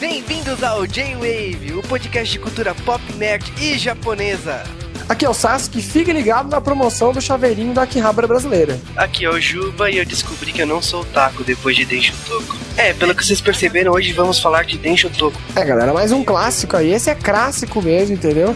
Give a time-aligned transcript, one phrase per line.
[0.00, 4.62] Bem-vindos ao J-Wave, o podcast de cultura pop, nerd e japonesa.
[5.08, 8.78] Aqui é o Sasuke, fique ligado na promoção do chaveirinho da Akihabara brasileira.
[8.96, 12.12] Aqui é o Juba e eu descobri que eu não sou taco depois de Densho
[12.26, 12.56] Toku.
[12.76, 15.40] É, pelo que vocês perceberam, hoje vamos falar de Densho Toku.
[15.56, 16.92] É, galera, mais um clássico aí.
[16.92, 18.54] Esse é clássico mesmo, entendeu?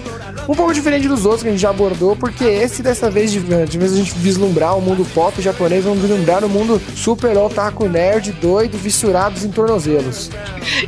[0.48, 3.40] Um pouco diferente dos outros que a gente já abordou, porque esse dessa vez, de,
[3.40, 7.88] de vez a gente vislumbrar o mundo pop japonês, vamos vislumbrar o mundo super otaku
[7.88, 10.30] nerd, doido, vissurados em tornozelos.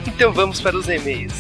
[0.07, 1.33] então vamos para os e-mails.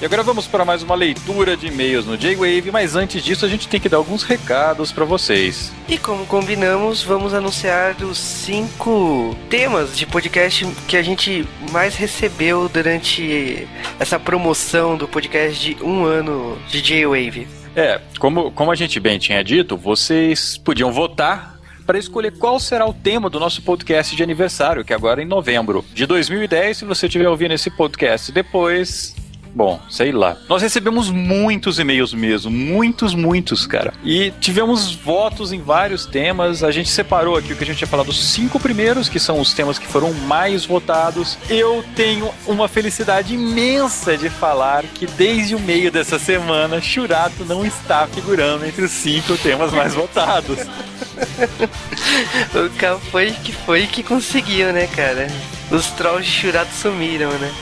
[0.00, 3.48] E agora vamos para mais uma leitura de e-mails no J-Wave, mas antes disso a
[3.48, 5.70] gente tem que dar alguns recados para vocês.
[5.86, 12.66] E como combinamos, vamos anunciar os cinco temas de podcast que a gente mais recebeu
[12.66, 17.46] durante essa promoção do podcast de um ano de J-Wave.
[17.76, 22.86] É, como, como a gente bem tinha dito, vocês podiam votar para escolher qual será
[22.86, 26.78] o tema do nosso podcast de aniversário, que é agora é em novembro de 2010.
[26.78, 29.14] Se você estiver ouvindo esse podcast depois,
[29.54, 30.36] Bom, sei lá.
[30.48, 33.92] Nós recebemos muitos e-mails mesmo, muitos, muitos, cara.
[34.04, 36.62] E tivemos votos em vários temas.
[36.62, 39.40] A gente separou aqui o que a gente tinha falado, os cinco primeiros, que são
[39.40, 41.36] os temas que foram mais votados.
[41.48, 47.64] Eu tenho uma felicidade imensa de falar que desde o meio dessa semana, Churato não
[47.64, 50.58] está figurando entre os cinco temas mais votados.
[52.54, 55.26] o cara foi que foi que conseguiu, né, cara?
[55.70, 57.52] Os trolls de Churato sumiram, né?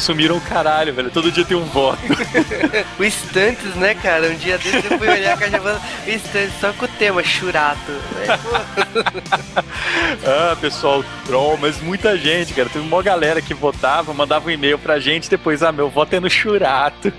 [0.00, 1.10] Sumiram o caralho, velho.
[1.10, 2.00] Todo dia tem um voto.
[2.98, 4.28] o Estantes, né, cara?
[4.28, 7.92] Um dia desse eu fui olhar a caixa o Estantes, só com o tema, churato.
[10.26, 12.68] ah, pessoal, troll, mas muita gente, cara.
[12.68, 16.20] Teve uma galera que votava, mandava um e-mail pra gente, depois, ah, meu voto é
[16.20, 17.12] no churato.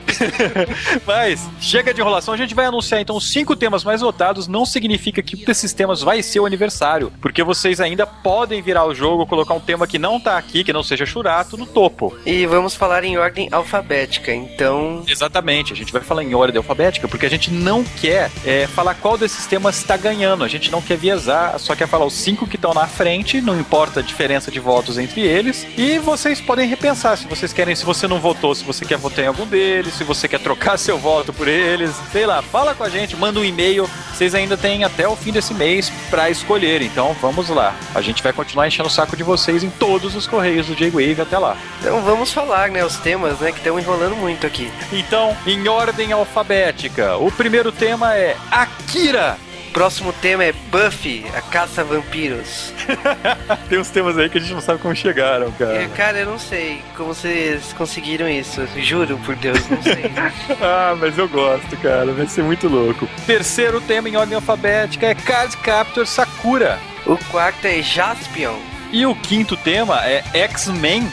[1.06, 4.48] mas, chega de enrolação, a gente vai anunciar então os cinco temas mais votados.
[4.48, 8.86] Não significa que um desses temas vai ser o aniversário, porque vocês ainda podem virar
[8.86, 12.18] o jogo, colocar um tema que não tá aqui, que não seja churato, no topo.
[12.26, 15.04] E vamos vamos falar em ordem alfabética, então.
[15.08, 18.96] Exatamente, a gente vai falar em ordem alfabética porque a gente não quer é, falar
[18.96, 22.48] qual desses temas está ganhando, a gente não quer viesar, só quer falar os cinco
[22.48, 26.68] que estão na frente, não importa a diferença de votos entre eles, e vocês podem
[26.68, 29.94] repensar se vocês querem, se você não votou, se você quer votar em algum deles,
[29.96, 33.40] se você quer trocar seu voto por eles, sei lá, fala com a gente, manda
[33.40, 37.76] um e-mail, vocês ainda têm até o fim desse mês para escolher, então vamos lá,
[37.94, 41.22] a gente vai continuar enchendo o saco de vocês em todos os correios do J-Wave
[41.22, 41.58] até lá.
[41.80, 44.72] Então vamos falar falar, né, os temas, né, que estão enrolando muito aqui.
[44.92, 49.38] Então, em ordem alfabética, o primeiro tema é Akira.
[49.74, 52.74] Próximo tema é Buffy, a caça a vampiros.
[53.70, 55.84] Tem uns temas aí que a gente não sabe como chegaram, cara.
[55.84, 58.68] É, cara, eu não sei como vocês conseguiram isso.
[58.76, 60.12] Juro por Deus, não sei.
[60.62, 62.12] ah, mas eu gosto, cara.
[62.12, 63.08] Vai ser muito louco.
[63.26, 66.78] Terceiro tema em ordem alfabética é Card Captor Sakura.
[67.06, 68.60] O quarto é Jaspion.
[68.92, 71.10] E o quinto tema é X-Men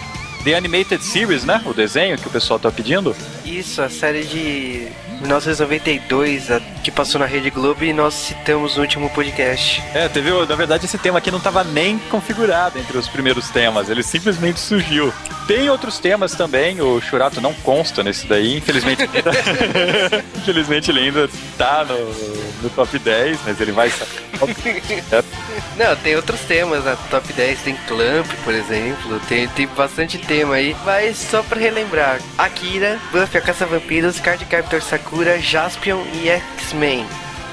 [0.48, 1.60] The Animated Series, né?
[1.66, 3.14] O desenho que o pessoal tá pedindo.
[3.44, 4.88] Isso, a série de
[5.20, 9.82] 1992, a, que passou na Rede Globo e nós citamos no último podcast.
[9.92, 13.90] É, teve, na verdade, esse tema aqui não estava nem configurado entre os primeiros temas,
[13.90, 15.12] ele simplesmente surgiu.
[15.46, 19.02] Tem outros temas também, o Churato não consta nesse daí, infelizmente.
[20.34, 23.92] infelizmente ele ainda tá no, no top 10, mas ele vai.
[25.76, 30.54] não, tem outros temas na top 10, tem Clamp, por exemplo, tem, tem bastante tema
[30.54, 34.82] aí, mas só pra relembrar: Akira, Buffy a Caça-Vampiros, Card Captor.
[34.82, 37.06] Sakura, Jaspion e X-Men.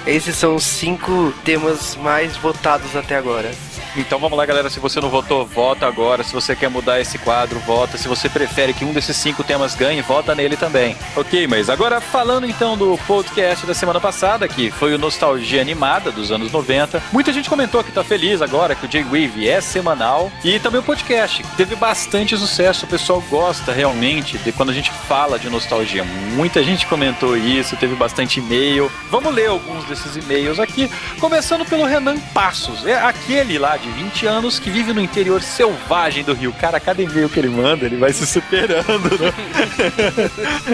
[0.05, 3.51] Esses são os cinco temas mais votados até agora.
[3.97, 4.69] Então vamos lá, galera.
[4.69, 6.23] Se você não votou, vota agora.
[6.23, 7.97] Se você quer mudar esse quadro, vota.
[7.97, 10.97] Se você prefere que um desses cinco temas ganhe, vota nele também.
[11.15, 16.11] Ok, mas agora falando então do podcast da semana passada, que foi o Nostalgia Animada
[16.11, 17.01] dos anos 90.
[17.13, 20.31] Muita gente comentou que tá feliz agora que o J-Wave é semanal.
[20.43, 22.85] E também o podcast, que teve bastante sucesso.
[22.85, 26.03] O pessoal gosta realmente de quando a gente fala de nostalgia.
[26.03, 28.91] Muita gente comentou isso, teve bastante e-mail.
[29.09, 30.91] Vamos ler alguns desses e-mails aqui.
[31.19, 32.85] Começando pelo Renan Passos.
[32.85, 36.51] É aquele lá de de 20 anos que vive no interior selvagem do Rio.
[36.53, 39.31] Cara, cada e-mail que ele manda, ele vai se superando né?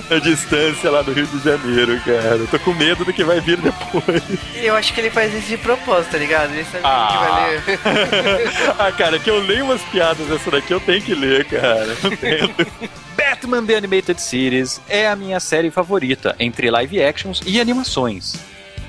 [0.15, 2.37] a distância lá do Rio de Janeiro, cara.
[2.37, 4.23] Eu tô com medo do que vai vir depois.
[4.55, 6.53] Eu acho que ele faz isso de propósito, tá ligado?
[6.53, 7.07] Ele sabe ah.
[7.11, 8.51] que vai ler.
[8.79, 11.97] ah, cara, que eu leio umas piadas dessa daqui, eu tenho que ler, cara.
[12.01, 12.65] Não tento.
[13.17, 18.35] Batman The Animated Series é a minha série favorita entre live actions e animações.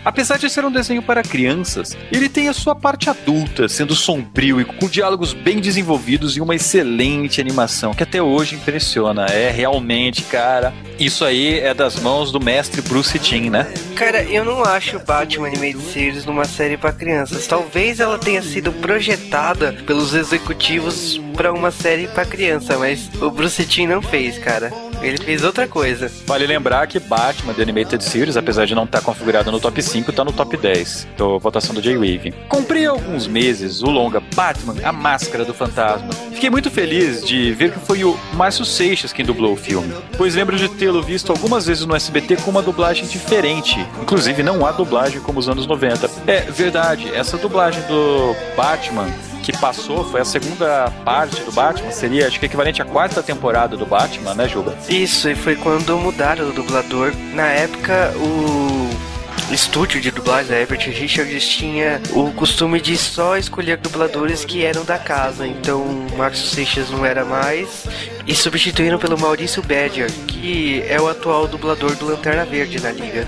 [0.04, 4.60] Apesar de ser um desenho para crianças, ele tem a sua parte adulta, sendo sombrio
[4.60, 9.26] e com diálogos bem desenvolvidos e uma excelente animação que até hoje impressiona.
[9.26, 13.72] É realmente, cara, isso aí é das mãos do mestre Bruce Timm, né?
[13.94, 17.46] Cara, eu não acho Batman Animated Series numa série para crianças.
[17.46, 23.64] Talvez ela tenha sido projetada pelos executivos para uma série para criança, mas o Bruce
[23.64, 24.72] Timm não fez, cara.
[25.02, 26.10] Ele fez outra coisa.
[26.26, 30.10] Vale lembrar que Batman The Animated Series, apesar de não estar configurado no top 5,
[30.10, 32.32] está no top 10 da votação do J-Wave.
[32.48, 36.10] Comprei há alguns meses o longa Batman, a Máscara do Fantasma.
[36.32, 40.34] Fiquei muito feliz de ver que foi o Márcio Seixas quem dublou o filme, pois
[40.34, 43.78] lembro de tê-lo visto algumas vezes no SBT com uma dublagem diferente.
[44.00, 46.10] Inclusive, não há dublagem como os anos 90.
[46.26, 49.08] É verdade, essa dublagem do Batman
[49.42, 53.76] que passou, foi a segunda parte do Batman, seria acho que equivalente à quarta temporada
[53.76, 54.76] do Batman, né, Juba?
[54.88, 57.12] Isso, e foi quando mudaram o dublador.
[57.34, 63.76] Na época, o estúdio de dublagem da Herbert Richards tinha o costume de só escolher
[63.76, 65.46] dubladores que eram da casa.
[65.46, 65.84] Então,
[66.16, 67.84] Márcio Seixas não era mais
[68.26, 73.26] e substituíram pelo Maurício Badger, que é o atual dublador do Lanterna Verde na liga.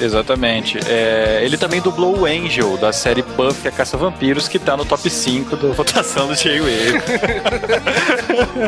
[0.00, 0.78] Exatamente.
[0.88, 4.84] É, ele também dublou o Angel da série Buffy a Caça Vampiros, que tá no
[4.84, 7.02] top 5 da votação do J-Wave.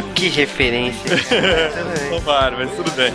[0.14, 1.18] que referência.
[2.10, 3.12] Tomara, mas tudo bem.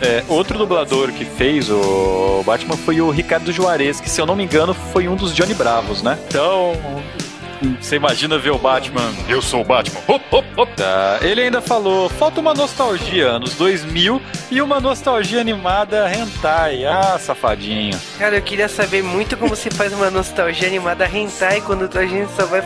[0.00, 4.36] É, outro dublador que fez o Batman foi o Ricardo Juarez, que se eu não
[4.36, 6.18] me engano foi um dos Johnny Bravos, né?
[6.28, 6.74] Então,
[7.80, 9.12] você imagina ver o Batman.
[9.28, 10.00] Eu sou o Batman.
[10.08, 10.68] Hop, hop, hop.
[10.76, 11.18] Tá.
[11.22, 14.20] Ele ainda falou: falta uma nostalgia anos 2000
[14.50, 16.84] e uma nostalgia animada hentai.
[16.84, 17.98] Ah, safadinho.
[18.18, 22.30] Cara, eu queria saber muito como se faz uma nostalgia animada hentai quando a gente
[22.32, 22.62] só vai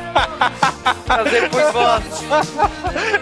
[1.06, 2.04] fazer por voz.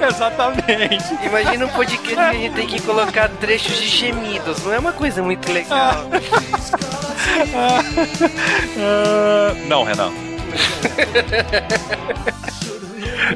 [0.08, 1.04] Exatamente.
[1.24, 4.64] Imagina um podcast que a gente tem que colocar trechos de gemidos.
[4.64, 6.06] Não é uma coisa muito legal.
[9.68, 10.27] não, Renan.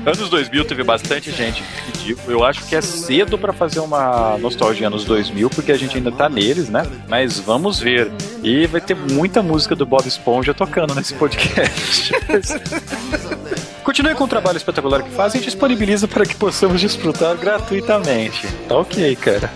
[0.04, 2.16] anos 2000 teve bastante gente pediu.
[2.26, 6.10] Eu acho que é cedo para fazer uma nostalgia anos 2000, porque a gente ainda
[6.10, 6.86] tá neles, né?
[7.08, 8.10] Mas vamos ver.
[8.42, 12.12] E vai ter muita música do Bob Esponja tocando nesse podcast.
[13.84, 18.46] Continue com o trabalho espetacular que faz e disponibiliza para que possamos desfrutar gratuitamente.
[18.68, 19.50] Tá ok, cara.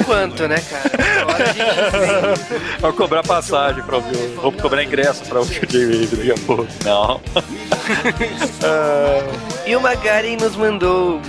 [0.00, 0.90] Enquanto, né, cara?
[1.26, 4.16] Hora de Vou cobrar passagem pra ouvir.
[4.36, 6.66] Vou cobrar ingresso pra ouvir o J-Wave daqui a pouco.
[6.84, 7.20] Não.
[9.66, 11.20] E o Magaren nos mandou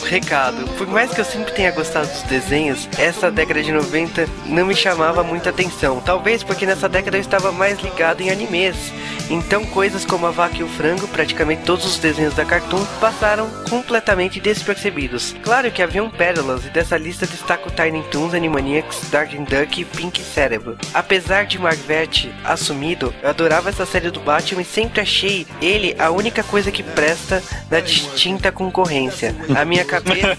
[0.00, 0.68] um recado.
[0.76, 4.74] Por mais que eu sempre tenha gostado dos desenhos, essa década de 90 não me
[4.74, 6.00] chamava muita atenção.
[6.00, 8.92] Talvez porque nessa década eu estava mais ligado em animes.
[9.30, 13.48] Então coisas como a vaca e o frango, praticamente todos os desenhos da Cartoon, passaram
[13.68, 15.34] completamente despercebidos.
[15.42, 20.20] Claro que haviam pérolas e dessa lista destaco Tiny Toons, Animaniacs, Darkwing Duck e Pink
[20.22, 20.76] Cerebro.
[20.92, 26.10] Apesar de Marvete assumido, eu adorava essa série do Batman e sempre achei ele a
[26.10, 29.34] única coisa que presta na distinta concorrência.
[29.58, 30.36] A minha cabeça.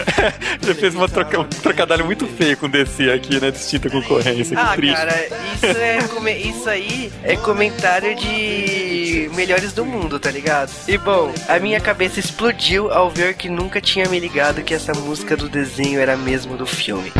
[0.60, 3.50] Você fez uma troca, um trocadilho muito feio com DC aqui, né?
[3.50, 4.58] Distinta concorrência.
[4.58, 4.94] Ah, triste.
[4.96, 10.70] cara, isso, é come- isso aí é comentário de melhores do mundo, tá ligado?
[10.88, 14.92] E bom, a minha cabeça explodiu ao ver que nunca tinha me ligado que essa
[14.92, 17.12] música do desenho era mesmo do filme.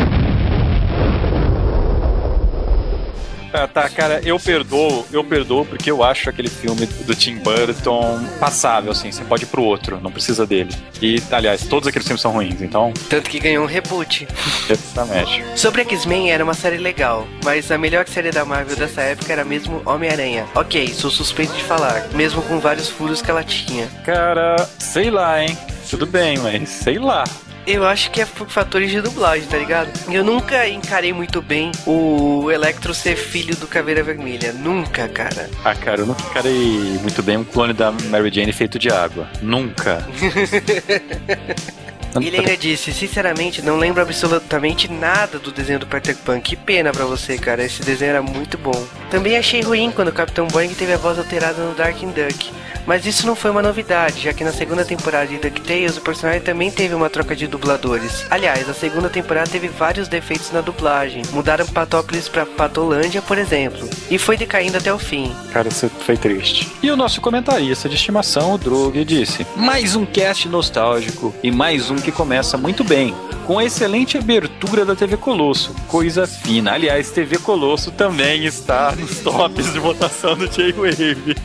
[3.53, 8.23] Ah, tá, cara, eu perdoo, eu perdoo porque eu acho aquele filme do Tim Burton
[8.39, 10.73] passável, assim, você pode ir pro outro, não precisa dele.
[11.01, 14.27] E, aliás, todos aqueles filmes são ruins, então, Tanto que ganhou um reboot.
[14.69, 15.43] exatamente.
[15.55, 19.43] Sobre X-Men era uma série legal, mas a melhor série da Marvel dessa época era
[19.43, 20.45] mesmo Homem-Aranha.
[20.55, 23.87] Ok, sou suspeito de falar, mesmo com vários furos que ela tinha.
[24.05, 25.57] Cara, sei lá, hein?
[25.89, 27.23] Tudo bem, mas sei lá.
[27.65, 29.91] Eu acho que é por fatores de dublagem, tá ligado?
[30.11, 34.51] Eu nunca encarei muito bem o Electro ser filho do Caveira Vermelha.
[34.51, 35.49] Nunca, cara.
[35.63, 39.27] Ah, cara, eu nunca encarei muito bem um clone da Mary Jane feito de água.
[39.41, 40.05] Nunca.
[42.19, 46.41] Ele ainda disse, sinceramente, não lembro absolutamente nada do desenho do Peter Pan.
[46.41, 47.63] Que pena pra você, cara.
[47.63, 48.85] Esse desenho era muito bom.
[49.09, 52.51] Também achei ruim quando o Capitão Boeing teve a voz alterada no Darkwing Duck.
[52.85, 56.41] Mas isso não foi uma novidade, já que na segunda temporada de DuckTales o personagem
[56.41, 58.25] também teve uma troca de dubladores.
[58.29, 61.23] Aliás, a segunda temporada teve vários defeitos na dublagem.
[61.31, 63.87] Mudaram Patópolis pra Patolândia, por exemplo.
[64.09, 65.33] E foi decaindo até o fim.
[65.51, 66.71] Cara, isso foi triste.
[66.81, 71.89] E o nosso comentarista de estimação, o Drug, disse: Mais um cast nostálgico e mais
[71.89, 73.13] um que começa muito bem.
[73.45, 76.73] Com a excelente abertura da TV Colosso, coisa fina.
[76.73, 81.35] Aliás, TV Colosso também está nos tops de votação do J-Wave.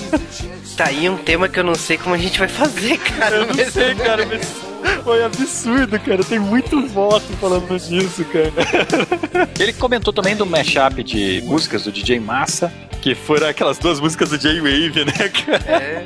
[0.76, 3.36] Tá aí um tema que eu não sei como a gente vai fazer, cara.
[3.36, 4.46] Eu não sei, cara, mas
[5.02, 6.22] Foi absurdo, cara.
[6.22, 8.52] Tem muito voto falando disso, cara.
[9.58, 12.72] Ele comentou também do mashup de músicas do DJ Massa,
[13.06, 15.12] que foram aquelas duas músicas do J-Wave, né,
[15.46, 15.62] cara?
[15.68, 16.02] É.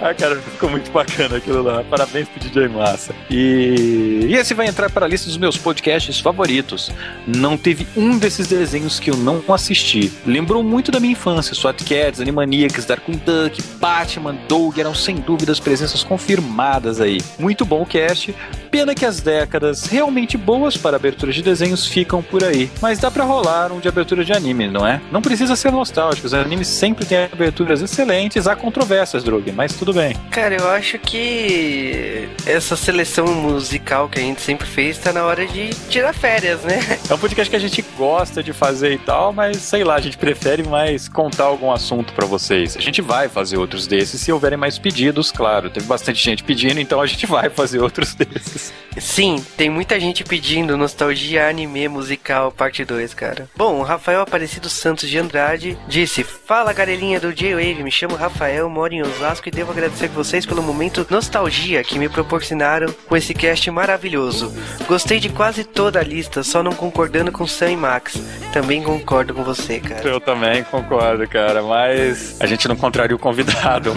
[0.00, 1.82] ah, cara, ficou muito bacana aquilo lá.
[1.82, 3.12] Parabéns pro DJ Massa.
[3.28, 4.26] E...
[4.28, 6.92] e esse vai entrar para a lista dos meus podcasts favoritos.
[7.26, 10.12] Não teve um desses desenhos que eu não assisti.
[10.24, 11.52] Lembrou muito da minha infância.
[11.52, 17.20] SWAT Cats, Animaniacs, Darkwing Duck, Batman, Doug eram sem dúvidas presenças confirmadas aí.
[17.40, 18.32] Muito bom o cast.
[18.70, 22.70] Pena que as décadas realmente boas para abertura de desenhos ficam por aí.
[22.80, 25.00] Mas dá para rolar um de abertura de anime, não é?
[25.10, 26.19] Não precisa ser nostálgico.
[26.24, 28.46] Os animes sempre têm aberturas excelentes.
[28.46, 30.14] Há controvérsias, Drug, mas tudo bem.
[30.30, 35.46] Cara, eu acho que essa seleção musical que a gente sempre fez tá na hora
[35.46, 36.78] de tirar férias, né?
[37.08, 40.00] É um podcast que a gente gosta de fazer e tal, mas sei lá, a
[40.00, 42.76] gente prefere mais contar algum assunto para vocês.
[42.76, 45.70] A gente vai fazer outros desses se houverem mais pedidos, claro.
[45.70, 48.72] Teve bastante gente pedindo, então a gente vai fazer outros desses.
[48.98, 53.48] Sim, tem muita gente pedindo Nostalgia Anime Musical Parte 2, cara.
[53.56, 55.78] Bom, o Rafael Aparecido Santos de Andrade
[56.10, 60.44] disse: Fala galerinha do J-Wave, me chamo Rafael, moro em Osasco e devo agradecer vocês
[60.44, 64.52] pelo momento nostalgia que me proporcionaram com esse cast maravilhoso.
[64.88, 68.20] Gostei de quase toda a lista, só não concordando com Sam e Max.
[68.52, 70.06] Também concordo com você, cara.
[70.06, 73.92] Eu também concordo, cara, mas a gente não contraria o convidado.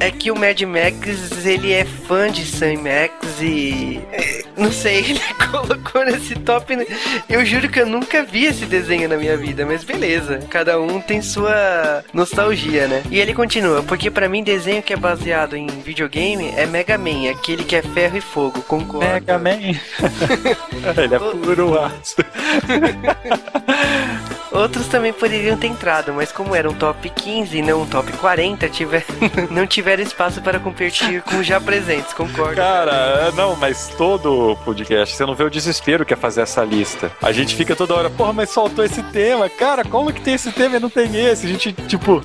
[0.00, 4.02] é que o Mad Max, ele é fã de Sam e Max e
[4.56, 6.76] não sei, ele colocou nesse top.
[6.76, 6.86] Né?
[7.28, 10.40] Eu juro que eu nunca vi esse desenho na minha vida, mas beleza.
[10.50, 13.02] Cada um tem sua nostalgia, né?
[13.10, 17.30] E ele continua, porque para mim desenho que é baseado em videogame é Mega Man,
[17.30, 19.06] aquele que é ferro e fogo, concordo.
[19.06, 19.58] Mega Man.
[20.96, 22.16] ele é puro aço.
[24.54, 28.12] Outros também poderiam ter entrado, mas como era um top 15 e não um top
[28.12, 29.04] 40, tiver,
[29.50, 32.54] não tiveram espaço para competir com os já presentes, concordo.
[32.54, 37.10] Cara, não, mas todo podcast, você não vê o desespero que é fazer essa lista.
[37.20, 39.48] A gente fica toda hora, porra, mas soltou esse tema.
[39.48, 41.46] Cara, como que tem esse tema e não tem esse?
[41.46, 42.22] A gente, tipo,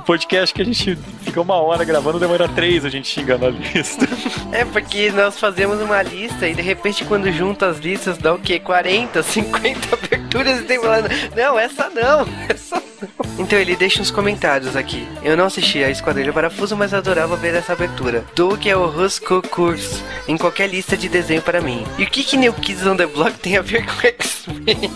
[0.00, 3.50] o podcast que a gente fica uma hora gravando demora três a gente xingando a
[3.50, 4.08] lista.
[4.52, 8.38] É, porque nós fazemos uma lista e de repente quando junta as listas dá o
[8.38, 8.58] quê?
[8.58, 13.10] 40, 50 aberturas e tem falando, não, essa não, essa não.
[13.38, 15.06] Então ele deixa uns comentários aqui.
[15.22, 18.24] Eu não assisti a Esquadrilha Parafuso, mas adorava ver essa abertura.
[18.34, 21.86] Doug é o Rusco Curse em qualquer lista de desenho para mim.
[21.96, 24.90] E o que que New Kids on the Block tem a ver com X-Men?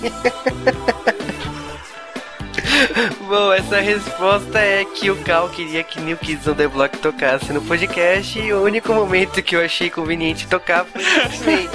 [3.28, 7.52] Bom, essa resposta é que o Cal queria que New Kids on the Block tocasse
[7.52, 11.70] no podcast e o único momento que eu achei conveniente tocar foi simplesmente.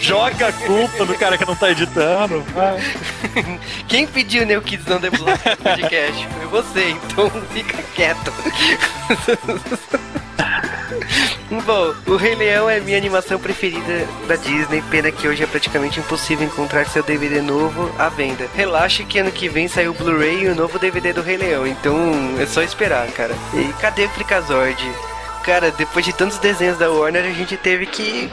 [0.00, 2.44] Joga a culpa do cara que não tá editando.
[3.88, 8.32] Quem pediu New Kids on the Block no podcast foi você, então fica quieto.
[11.62, 14.82] Bom, o Rei Leão é minha animação preferida da Disney.
[14.90, 18.48] Pena que hoje é praticamente impossível encontrar seu DVD novo à venda.
[18.54, 21.66] Relaxe que ano que vem saiu o Blu-ray e o novo DVD do Rei Leão.
[21.66, 21.96] Então
[22.38, 23.34] é só esperar, cara.
[23.54, 24.92] E cadê o Fricazord?
[25.42, 28.30] Cara, depois de tantos desenhos da Warner, a gente teve que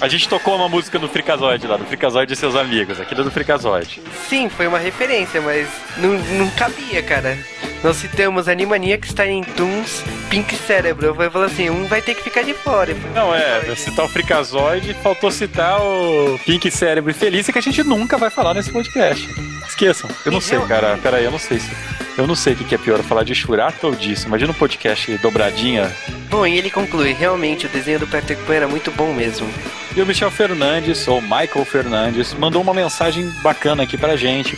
[0.00, 3.30] a gente tocou uma música no Frikazoid lá, do Frikazoid e seus amigos, aquilo do
[3.30, 4.00] Frikazoid.
[4.28, 7.38] Sim, foi uma referência, mas não, não cabia, cara.
[7.82, 11.06] Nós citamos Animaniacs, Tiny Toons, Pink Cérebro.
[11.06, 12.94] Eu vou falar assim, um vai ter que ficar de fora.
[13.14, 17.82] Não, é, citar o Frikazoid, faltou citar o Pink Cérebro e Felícia, que a gente
[17.82, 19.28] nunca vai falar nesse podcast.
[19.66, 20.10] Esqueçam.
[20.26, 20.98] Eu não sei, cara.
[21.02, 21.70] Pera aí, eu não sei se...
[22.18, 24.26] Eu não sei o que é pior, falar de Shurato ou disso.
[24.26, 25.90] Imagina um podcast dobradinha.
[26.28, 29.48] Bom, e ele conclui, realmente, o desenho do Peter Pan era muito bom mesmo.
[29.96, 34.56] E o Michel Fernandes, ou Michael Fernandes, mandou uma mensagem bacana aqui pra gente.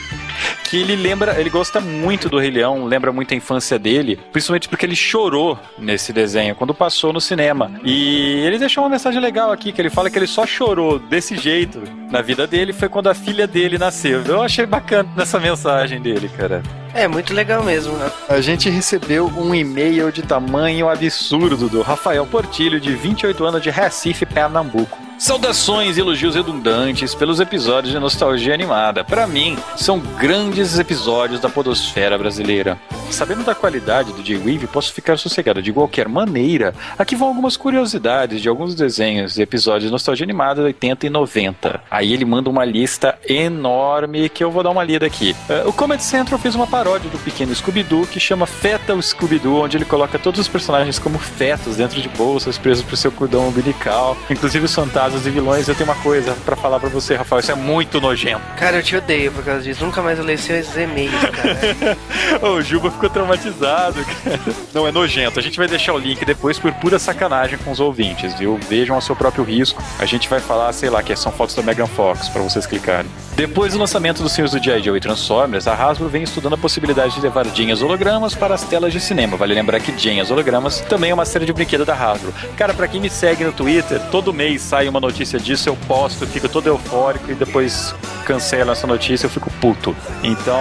[0.64, 4.68] Que ele lembra, ele gosta muito do Rei Leão, lembra muito a infância dele, principalmente
[4.68, 7.70] porque ele chorou nesse desenho quando passou no cinema.
[7.84, 11.36] E ele deixou uma mensagem legal aqui, que ele fala que ele só chorou desse
[11.36, 14.22] jeito na vida dele foi quando a filha dele nasceu.
[14.22, 16.62] Eu achei bacana nessa mensagem dele, cara.
[16.92, 18.10] É, muito legal mesmo, né?
[18.28, 23.70] A gente recebeu um e-mail de tamanho absurdo do Rafael Portilho, de 28 anos, de
[23.70, 25.11] Recife, Pernambuco.
[25.22, 29.04] Saudações e elogios redundantes pelos episódios de nostalgia animada.
[29.04, 32.76] Para mim, são grandes episódios da podosfera brasileira.
[33.08, 36.74] Sabendo da qualidade do J-Weave, posso ficar sossegado de qualquer maneira.
[36.98, 41.82] Aqui vão algumas curiosidades de alguns desenhos e episódios de nostalgia animada 80 e 90.
[41.88, 45.36] Aí ele manda uma lista enorme que eu vou dar uma lida aqui.
[45.48, 49.62] Uh, o Comedy Central fez uma paródia do pequeno Scooby-Doo que chama Feta o Scooby-Doo,
[49.62, 53.46] onde ele coloca todos os personagens como fetos dentro de bolsas presos pro seu cordão
[53.46, 57.14] umbilical, inclusive os fantasmas casas e vilões, eu tenho uma coisa para falar para você,
[57.14, 57.40] Rafael.
[57.40, 58.40] Isso é muito nojento.
[58.56, 59.84] Cara, eu te odeio por causa disso.
[59.84, 61.98] Nunca mais eu leio seus e-mails, cara.
[62.48, 64.40] o Juba ficou traumatizado, cara.
[64.72, 65.38] Não, é nojento.
[65.38, 68.58] A gente vai deixar o link depois por pura sacanagem com os ouvintes, viu?
[68.68, 69.82] Vejam a seu próprio risco.
[69.98, 73.10] A gente vai falar, sei lá, que são fotos da Megan Fox para vocês clicarem.
[73.36, 74.82] Depois do lançamento dos filmes do G.I.
[74.82, 78.62] Joe e Transformers, a Hasbro vem estudando a possibilidade de levar Jeans hologramas para as
[78.62, 79.36] telas de cinema.
[79.36, 82.32] Vale lembrar que Jeans hologramas também é uma série de brinquedo da Hasbro.
[82.56, 86.26] Cara, para quem me segue no Twitter, todo mês sai uma notícia disso, eu posto,
[86.26, 87.94] fico todo eufórico e depois
[88.24, 89.94] cancela essa notícia, eu fico puto.
[90.22, 90.56] Então,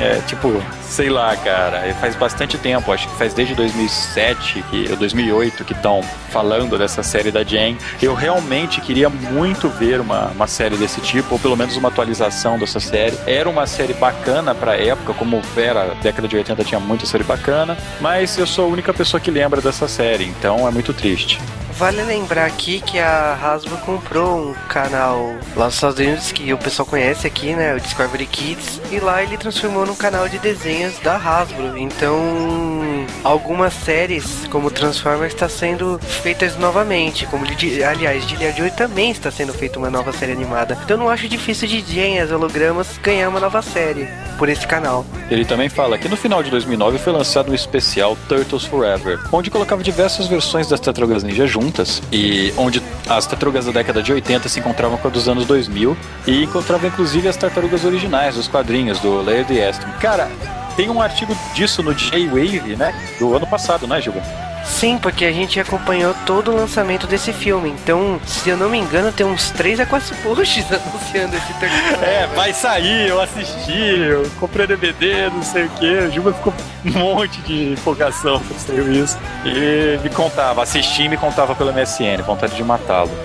[0.00, 4.96] é tipo, sei lá, cara, faz bastante tempo, acho que faz desde 2007 que, ou
[4.96, 7.76] 2008 que estão falando dessa série da Jane.
[8.00, 12.58] Eu realmente queria muito ver uma, uma série desse tipo, ou pelo menos uma atualização
[12.58, 13.16] dessa série.
[13.26, 17.76] Era uma série bacana pra época, como era, década de 80 tinha muita série bacana,
[18.00, 21.38] mas eu sou a única pessoa que lembra dessa série, então é muito triste.
[21.80, 26.58] Vale lembrar aqui que a Hasbro comprou um canal lá nos Estados Unidos que o
[26.58, 27.74] pessoal conhece aqui, né?
[27.74, 28.82] O Discovery Kids.
[28.90, 31.78] E lá ele transformou num canal de desenhos da Hasbro.
[31.78, 37.26] Então, algumas séries, como Transformers, está sendo feitas novamente.
[37.26, 37.44] Como,
[37.88, 40.78] aliás, de Joy também está sendo feita uma nova série animada.
[40.84, 45.04] Então, não acho difícil de Jen, as hologramas, ganhar uma nova série por esse canal.
[45.30, 49.50] Ele também fala que no final de 2009 foi lançado um especial Turtles Forever, onde
[49.50, 54.48] colocava diversas versões das Tartarugas Ninja juntas e onde as tartarugas da década de 80
[54.48, 58.98] se encontravam com a dos anos 2000 e encontravam inclusive as tartarugas originais dos quadrinhos
[59.00, 59.86] do Laird Aston.
[60.00, 60.30] Cara,
[60.76, 64.50] tem um artigo disso no J-Wave, né, do ano passado, né, Gilberto?
[64.64, 67.70] Sim, porque a gente acompanhou todo o lançamento desse filme.
[67.70, 72.04] Então, se eu não me engano, tem uns 3 a 4 posts anunciando esse terceiro.
[72.04, 75.86] É, vai sair, eu assisti, eu comprei DVD, não sei o que.
[75.86, 76.52] O Juba ficou
[76.84, 79.18] um monte de empolgação quando saiu isso.
[79.44, 83.10] E me contava, assisti e me contava pelo MSN, vontade de matá-lo.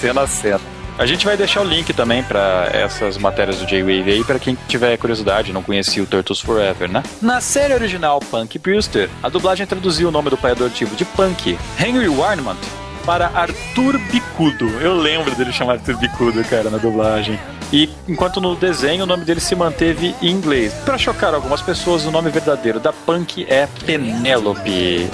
[0.00, 0.75] cena a cena.
[0.98, 4.56] A gente vai deixar o link também para essas matérias do J-Wave aí para quem
[4.66, 7.02] tiver curiosidade, não conhecia o Turtles Forever, né?
[7.20, 11.58] Na série original Punk Brewster, a dublagem traduziu o nome do pai adotivo de Punk,
[11.78, 12.58] Henry Warnmont,
[13.04, 14.68] para Arthur Bicudo.
[14.80, 17.38] Eu lembro dele chamar Arthur Bicudo, cara, na dublagem.
[17.70, 20.72] E enquanto no desenho o nome dele se manteve em inglês.
[20.84, 25.10] Para chocar algumas pessoas, o nome verdadeiro da Punk é Penélope.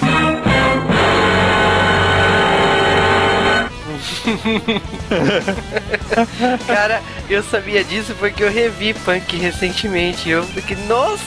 [6.67, 10.29] Cara, eu sabia disso porque eu revi Punk recentemente.
[10.29, 11.23] Eu fiquei, nossa!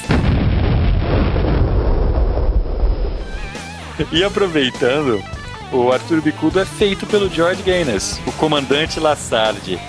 [4.12, 5.24] E aproveitando,
[5.72, 9.80] o Arthur Bicudo é feito pelo George Gaines, o comandante Lassardi.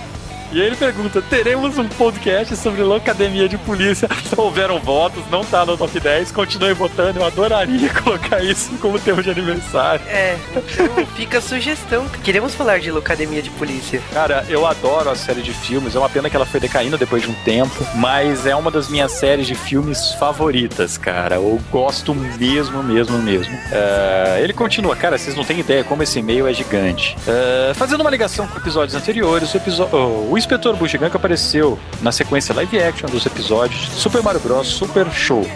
[0.53, 4.09] E aí ele pergunta: teremos um podcast sobre Locademia de Polícia?
[4.37, 7.19] Houveram votos, não tá no top 10, continue votando.
[7.19, 10.05] Eu adoraria colocar isso como tema de aniversário.
[10.07, 12.09] É, então fica a sugestão.
[12.23, 14.01] Queremos falar de Locademia de Polícia.
[14.13, 15.95] Cara, eu adoro a série de filmes.
[15.97, 18.89] É uma pena que ela foi decaindo depois de um tempo, mas é uma das
[18.89, 21.37] minhas séries de filmes favoritas, cara.
[21.37, 23.55] Eu gosto mesmo, mesmo, mesmo.
[23.55, 27.17] Uh, ele continua, cara, vocês não têm ideia como esse e-mail é gigante.
[27.27, 29.97] Uh, fazendo uma ligação com episódios anteriores, o episódio.
[29.97, 34.68] Oh, o Inspetor Bugigan que apareceu na sequência live action dos episódios Super Mario Bros.
[34.68, 35.46] Super Show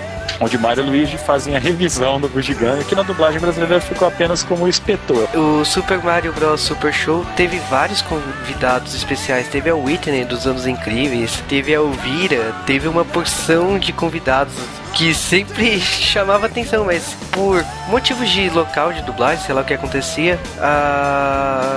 [0.41, 4.43] onde Mario e Luigi fazem a revisão do Bugigan, que na dublagem brasileira ficou apenas
[4.43, 5.29] como inspetor.
[5.37, 6.63] O Super Mario Bros.
[6.63, 9.49] Super Show teve vários convidados especiais.
[9.49, 14.55] Teve a Whitney dos Anos Incríveis, teve a Elvira, teve uma porção de convidados
[14.95, 19.75] que sempre chamava atenção, mas por motivos de local de dublagem, sei lá o que
[19.75, 20.39] acontecia,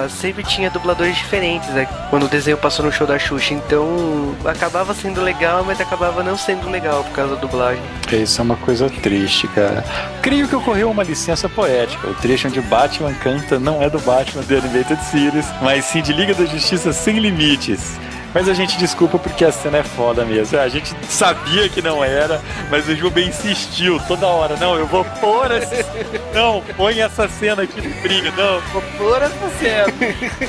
[0.10, 1.88] sempre tinha dubladores diferentes né?
[2.10, 3.54] quando o desenho passou no show da Xuxa.
[3.54, 7.84] Então acabava sendo legal, mas acabava não sendo legal por causa da dublagem.
[8.12, 9.84] Isso é uma coisa triste, cara.
[10.22, 12.08] Creio que ocorreu uma licença poética.
[12.08, 16.14] O trecho onde Batman canta não é do Batman The Animated Series, mas sim de
[16.14, 17.98] Liga da Justiça Sem Limites.
[18.34, 20.60] Mas a gente desculpa porque a cena é foda mesmo.
[20.60, 24.58] A gente sabia que não era, mas o Juba insistiu toda hora.
[24.58, 25.86] Não, eu vou pôr essa.
[26.34, 28.32] Não, põe essa cena aqui no briga.
[28.32, 29.94] Não, vou pôr essa cena.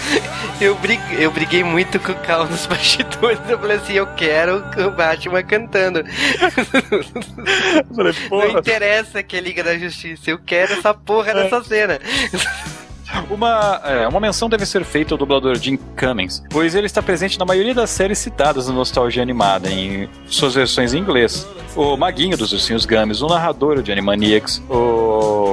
[0.60, 3.38] eu, briguei, eu briguei muito com o Cal nos bastidores.
[3.48, 6.04] Eu falei assim: eu quero o Batman cantando.
[7.94, 12.00] Falei, não interessa que é Liga da Justiça, eu quero essa porra dessa cena.
[13.30, 17.38] Uma, é, uma menção deve ser feita ao dublador Jim Cummings, pois ele está presente
[17.38, 21.46] na maioria das séries citadas na Nostalgia Animada, em suas versões em inglês.
[21.74, 25.44] O Maguinho dos Ursinhos Games, o narrador de Animaniacs, o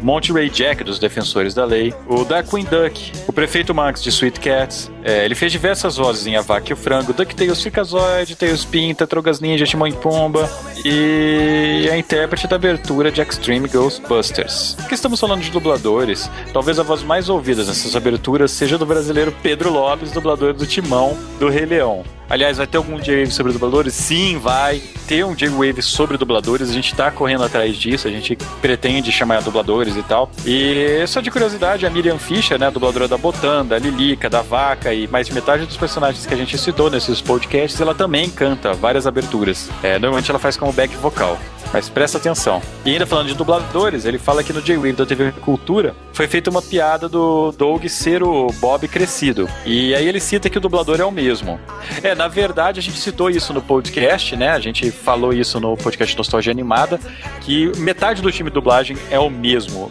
[0.00, 4.90] Monterey Jack dos Defensores da Lei, o Darkwing Duck, o Prefeito Max de Sweet Cats.
[5.04, 9.40] É, ele fez diversas vozes em A Vaca e o Frango, DuckTales, Freakazoid, Tailspin, Tartarugas
[9.40, 10.48] Ninja, Timão e Pumba
[10.84, 14.74] e a intérprete da abertura de Extreme Ghostbusters.
[14.78, 19.34] Porque estamos falando de dubladores, talvez a voz mais ouvida nessas aberturas seja do brasileiro
[19.42, 22.04] Pedro Lopes, dublador do Timão do Rei Leão.
[22.28, 23.92] Aliás, vai ter algum J-Wave sobre dubladores?
[23.94, 26.70] Sim, vai ter um J-Wave sobre dubladores.
[26.70, 30.30] A gente tá correndo atrás disso, a gente pretende chamar dubladores e tal.
[30.46, 34.94] E só de curiosidade, a Miriam Fischer, né, dubladora da Botan, da Lilica, da Vaca
[34.94, 38.72] e mais de metade dos personagens que a gente citou nesses podcasts, ela também canta
[38.72, 39.68] várias aberturas.
[39.82, 41.36] É, normalmente ela faz como back vocal.
[41.72, 42.60] Mas presta atenção.
[42.84, 46.50] E ainda falando de dubladores, ele fala que no J-Wave da TV Cultura foi feita
[46.50, 49.48] uma piada do Doug ser o Bob crescido.
[49.64, 51.60] E aí ele cita que o dublador é o mesmo.
[52.02, 54.50] É, na verdade, a gente citou isso no podcast, né?
[54.50, 56.98] A gente falou isso no podcast Nostalgia Animada,
[57.40, 59.90] que metade do time de dublagem é o mesmo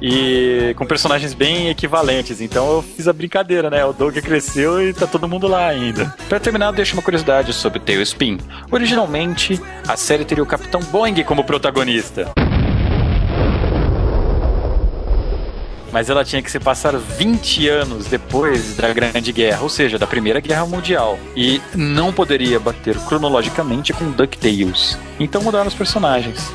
[0.00, 2.40] e com personagens bem equivalentes.
[2.40, 3.84] Então eu fiz a brincadeira, né?
[3.84, 6.14] O Doug cresceu e tá todo mundo lá ainda.
[6.28, 8.38] Para terminar, deixo uma curiosidade sobre Tailspin.
[8.70, 12.32] Originalmente, a série teria o Capitão Boeing como protagonista.
[15.96, 20.06] mas ela tinha que se passar 20 anos depois da Grande Guerra, ou seja, da
[20.06, 24.98] Primeira Guerra Mundial, e não poderia bater cronologicamente com DuckTales.
[25.18, 26.52] Então mudaram os personagens.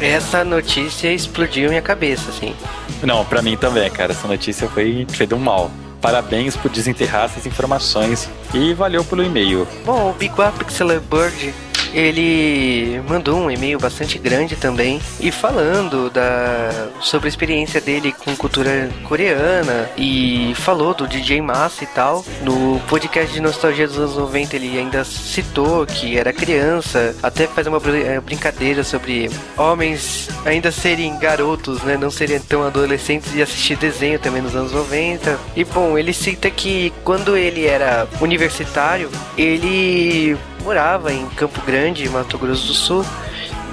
[0.00, 2.54] Essa notícia explodiu minha cabeça, assim.
[3.02, 4.12] Não, para mim também, cara.
[4.12, 5.70] Essa notícia foi, foi do mal.
[6.00, 9.68] Parabéns por desenterrar essas informações e valeu pelo e-mail.
[9.84, 11.54] Bom, o Big Bird
[11.94, 18.34] ele mandou um e-mail bastante grande também e falando da sobre a experiência dele com
[18.36, 22.24] cultura coreana e falou do DJ Massa e tal.
[22.42, 27.66] No podcast de nostalgia dos anos 90 ele ainda citou que era criança, até faz
[27.66, 33.76] uma eh, brincadeira sobre homens ainda serem garotos, né, não serem tão adolescentes e assistir
[33.76, 35.38] desenho também nos anos 90.
[35.56, 41.79] E bom, ele cita que quando ele era universitário, ele morava em Campo Grande,
[42.10, 43.04] Mato Grosso do Sul,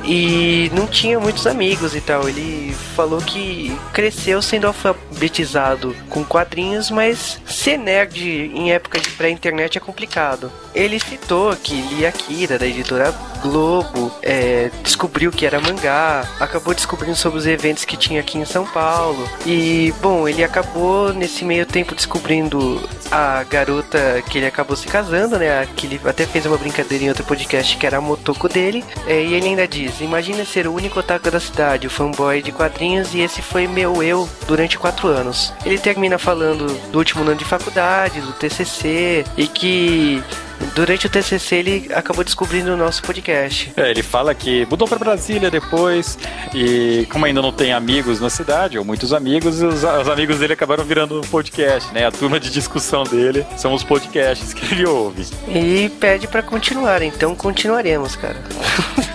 [0.04, 2.28] e não tinha muitos amigos e tal.
[2.28, 9.78] Ele falou que cresceu sendo alfabetizado com quadrinhos, mas ser nerd em época de pré-internet
[9.78, 10.52] é complicado.
[10.78, 13.12] Ele citou que lia Akira, da editora
[13.42, 18.46] Globo, é, descobriu que era mangá, acabou descobrindo sobre os eventos que tinha aqui em
[18.46, 19.28] São Paulo.
[19.44, 25.40] E, bom, ele acabou nesse meio tempo descobrindo a garota que ele acabou se casando,
[25.40, 25.68] né?
[25.76, 28.86] Que ele até fez uma brincadeira em outro podcast que era a Motoko dele.
[29.08, 32.52] É, e ele ainda diz: Imagina ser o único otaku da cidade, o fanboy de
[32.52, 35.52] quadrinhos, e esse foi meu eu durante quatro anos.
[35.66, 40.24] Ele termina falando do último ano de faculdade, do TCC, e que
[40.76, 43.72] durante o TCC ele acabou descobrindo o nosso podcast.
[43.76, 46.18] É, ele fala que mudou para Brasília depois
[46.54, 50.54] e como ainda não tem amigos na cidade, ou muitos amigos, os, os amigos dele
[50.54, 52.06] acabaram virando podcast, né?
[52.06, 55.26] A turma de discussão dele são os podcasts que ele ouve.
[55.48, 58.38] E pede para continuar, então continuaremos, cara.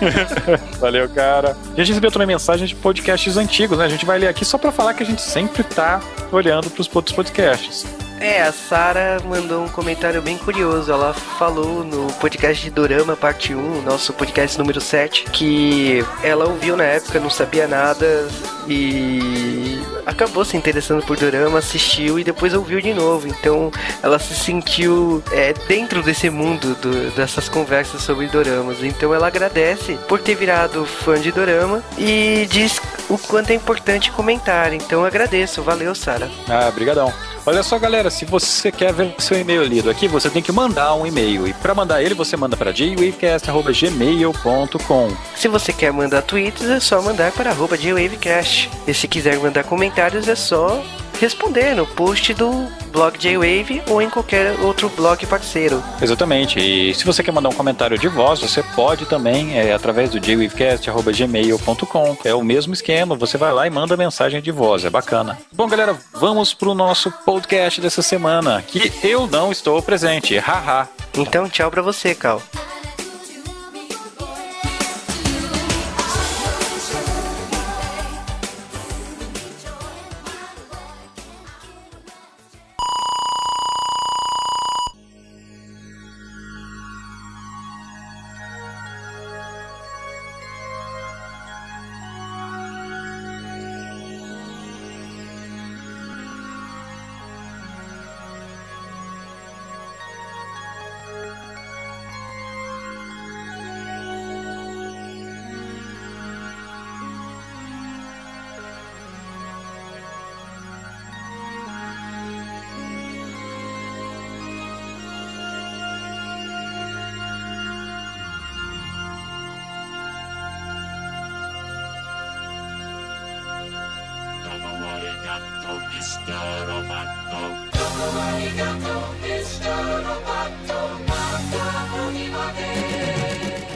[0.79, 1.57] Valeu, cara.
[1.73, 3.85] A gente recebeu também mensagem de podcasts antigos, né?
[3.85, 6.01] A gente vai ler aqui só para falar que a gente sempre tá
[6.31, 7.85] olhando pros outros podcasts.
[8.23, 10.89] É, a Sara mandou um comentário bem curioso.
[10.89, 16.77] Ela falou no podcast de Dorama, parte 1, nosso podcast número 7, que ela ouviu
[16.77, 18.29] na época, não sabia nada
[18.65, 23.27] e acabou se interessando por Dorama, assistiu e depois ouviu de novo.
[23.27, 23.69] Então
[24.01, 28.81] ela se sentiu é, dentro desse mundo do, dessas conversas sobre Doramas.
[28.81, 34.11] Então ela agradece por ter virado fã de Dorama e diz o quanto é importante
[34.11, 34.71] comentar.
[34.71, 35.61] Então agradeço.
[35.61, 36.31] Valeu, Sara.
[36.47, 37.11] Ah, brigadão.
[37.45, 40.95] Olha só, galera, se você quer ver seu e-mail lido aqui, você tem que mandar
[40.95, 41.45] um e-mail.
[41.45, 45.17] E para mandar ele, você manda para jwavecast.gmail.com.
[45.35, 48.69] Se você quer mandar tweets, é só mandar para jwavecast.
[48.87, 50.81] E se quiser mandar comentários, é só
[51.19, 55.83] responder no post do blog J-Wave ou em qualquer outro blog parceiro.
[56.01, 56.59] Exatamente.
[56.59, 60.19] E se você quer mandar um comentário de voz, você pode também é, através do
[60.23, 62.17] jwavecast.gmail.com.
[62.23, 65.37] É o mesmo esquema, você vai lá e manda mensagem de voz, é bacana.
[65.51, 70.87] Bom, galera, vamos pro nosso podcast dessa semana, que eu não estou presente, haha.
[71.15, 72.41] Então, tchau pra você, Cal.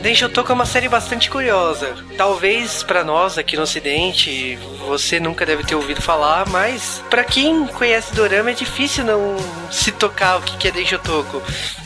[0.01, 1.95] Densho Toku é uma série bastante curiosa.
[2.15, 4.55] Talvez para nós aqui no ocidente,
[4.87, 9.35] você nunca deve ter ouvido falar, mas para quem conhece Dorama é difícil não
[9.69, 11.41] se tocar o que é Densho Toku.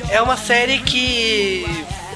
[0.10, 1.66] É uma série que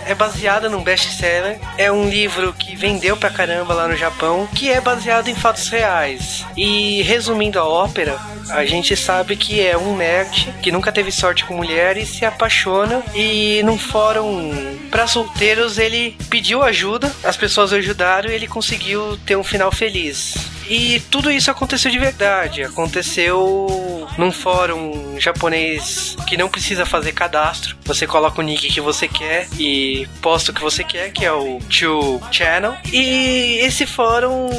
[0.05, 1.59] é baseada num best-seller.
[1.77, 5.67] É um livro que vendeu pra caramba lá no Japão, que é baseado em fatos
[5.67, 6.45] reais.
[6.55, 8.17] E resumindo a ópera,
[8.49, 13.03] a gente sabe que é um nerd que nunca teve sorte com mulheres, se apaixona
[13.13, 14.51] e num fórum
[14.91, 20.35] para solteiros ele pediu ajuda, as pessoas ajudaram e ele conseguiu ter um final feliz.
[20.67, 22.63] E tudo isso aconteceu de verdade.
[22.63, 27.75] Aconteceu num fórum japonês que não precisa fazer cadastro.
[27.85, 31.31] Você coloca o nick que você quer e posta o que você quer, que é
[31.31, 32.75] o Two Channel.
[32.91, 34.49] E esse fórum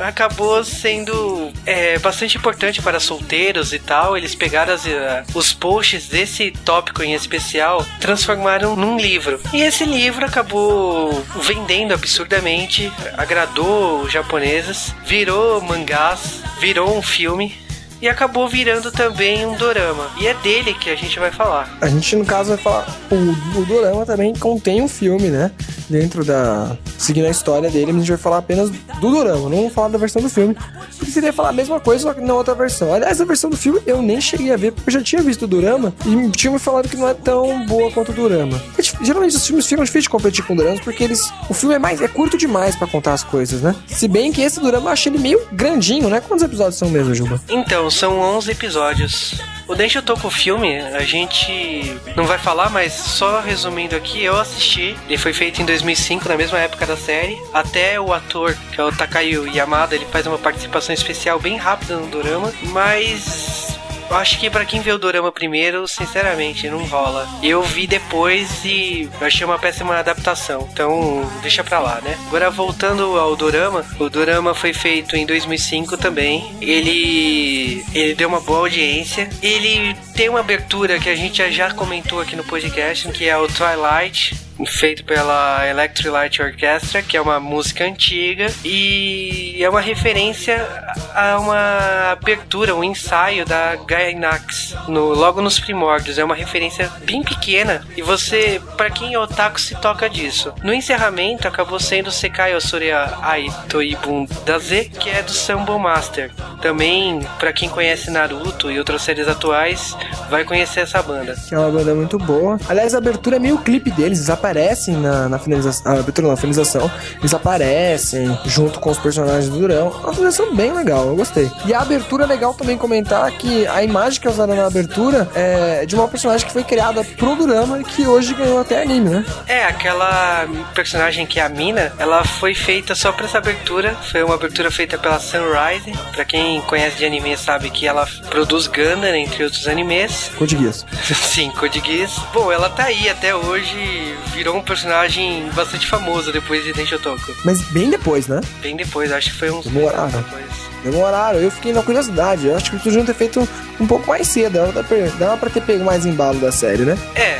[0.00, 4.16] acabou sendo é, bastante importante para solteiros e tal.
[4.16, 4.90] Eles pegaram as, uh,
[5.34, 9.40] os posts desse tópico em especial, transformaram num livro.
[9.52, 17.59] E esse livro acabou vendendo absurdamente, agradou os japoneses, virou mangás, virou um filme
[18.00, 20.10] e acabou virando também um dorama.
[20.20, 21.76] E é dele que a gente vai falar.
[21.80, 22.96] A gente, no caso, vai falar.
[23.10, 25.50] O, o dorama também contém um filme, né?
[25.88, 26.76] Dentro da.
[26.96, 29.98] Seguindo a história dele, a gente vai falar apenas do dorama, não vamos falar da
[29.98, 30.56] versão do filme.
[30.96, 32.92] Porque seria falar a mesma coisa, só que na outra versão.
[32.92, 35.42] Aliás, a versão do filme eu nem cheguei a ver, porque eu já tinha visto
[35.42, 38.62] o dorama e tinha me falado que não é tão boa quanto o dorama.
[38.78, 41.32] É, geralmente os filmes ficam difíceis de competir com o dorama, porque eles.
[41.48, 42.00] O filme é mais.
[42.00, 43.74] é curto demais para contar as coisas, né?
[43.88, 46.20] Se bem que esse dorama eu achei ele meio grandinho, né?
[46.20, 47.40] Quantos episódios são mesmo, Juba?
[47.48, 49.34] Então, são 11 episódios.
[49.66, 54.96] O Densho Toku filme, a gente não vai falar, mas só resumindo aqui, eu assisti.
[55.06, 57.38] Ele foi feito em 2005, na mesma época da série.
[57.54, 61.96] Até o ator, que é o Takayo Yamada, ele faz uma participação especial bem rápida
[61.96, 63.79] no drama, mas eu
[64.16, 67.28] acho que para quem vê o Dorama primeiro, sinceramente, não rola.
[67.42, 70.68] Eu vi depois e achei uma péssima adaptação.
[70.72, 72.18] Então, deixa pra lá, né?
[72.26, 76.52] Agora, voltando ao Dorama, o Dorama foi feito em 2005 também.
[76.60, 79.28] Ele, ele deu uma boa audiência.
[79.42, 83.46] Ele tem uma abertura que a gente já comentou aqui no podcast, que é o
[83.46, 84.34] Twilight
[84.66, 90.66] feito pela Electric Light Orchestra, que é uma música antiga e é uma referência
[91.14, 96.18] a uma abertura, um ensaio da Gainax, no, logo nos primórdios.
[96.18, 100.52] É uma referência bem pequena e você, para quem é otaku, se toca disso.
[100.62, 106.30] No encerramento, acabou sendo Sekai Osoria Aito Ibun Daze, que é do Sambo Master.
[106.60, 109.96] Também, para quem conhece Naruto e outras séries atuais,
[110.28, 111.34] vai conhecer essa banda.
[111.48, 112.58] Que é uma banda muito boa.
[112.68, 115.92] Aliás, a abertura é meio clipe deles, eles aparecem na, na finalização.
[115.92, 119.88] A abertura na finalização, eles aparecem junto com os personagens do Durão.
[119.88, 121.50] Uma finalização bem legal, eu gostei.
[121.66, 125.28] E a abertura é legal também comentar que a imagem que é usada na abertura
[125.34, 129.10] é de uma personagem que foi criada pro Durama e que hoje ganhou até anime,
[129.10, 129.24] né?
[129.46, 133.94] É, aquela personagem que é a Mina, ela foi feita só pra essa abertura.
[134.10, 135.92] Foi uma abertura feita pela Sunrise.
[136.12, 139.89] Pra quem conhece de anime sabe que ela produz Gundam, entre outros animes.
[140.36, 140.86] Code Geass.
[141.28, 142.12] Sim, Code Geass.
[142.32, 147.34] Bom, ela tá aí até hoje, virou um personagem bastante famoso depois de Densho Toku.
[147.44, 148.40] Mas bem depois, né?
[148.60, 150.10] Bem depois, acho que foi uns Demoraram.
[150.10, 150.44] depois.
[150.84, 152.46] Demoraram, eu fiquei na curiosidade.
[152.46, 153.46] Eu acho que podiam ter feito
[153.78, 154.52] um pouco mais cedo.
[154.54, 156.96] Dava pra, dava pra ter pego mais embalo da série, né?
[157.14, 157.38] É,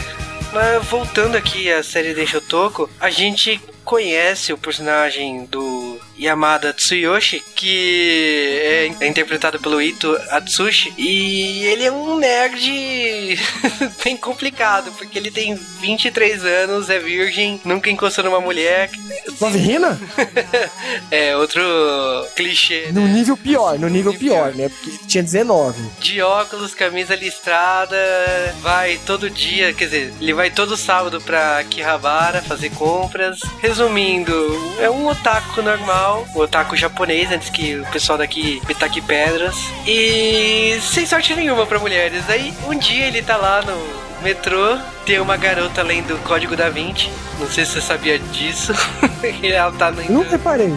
[0.52, 7.42] mas voltando aqui à série Densho Toku, a gente conhece o personagem do Yamada Tsuyoshi,
[7.54, 13.38] que é interpretado pelo Ito Atsushi, e ele é um nerd
[14.04, 18.90] bem complicado, porque ele tem 23 anos, é virgem, nunca encostou numa mulher.
[19.40, 19.98] Nove rina?
[21.10, 21.62] é, outro
[22.36, 22.88] clichê.
[22.92, 24.68] No nível pior, no nível pior, né?
[24.68, 25.82] Porque tinha 19.
[26.00, 27.96] De óculos, camisa listrada,
[28.60, 33.40] vai todo dia, quer dizer, ele vai todo sábado pra Akihabara fazer compras.
[33.60, 34.32] Resumindo,
[34.78, 39.56] é um otaku normal, um otaku japonês, antes que o pessoal daqui me taque pedras.
[39.86, 42.28] E sem sorte nenhuma pra mulheres.
[42.28, 47.10] Aí um dia ele tá lá no metrô, tem uma garota lendo Código da Vinci.
[47.38, 48.72] Não sei se você sabia disso.
[49.42, 50.12] ela tá lendo.
[50.12, 50.74] Não reparei.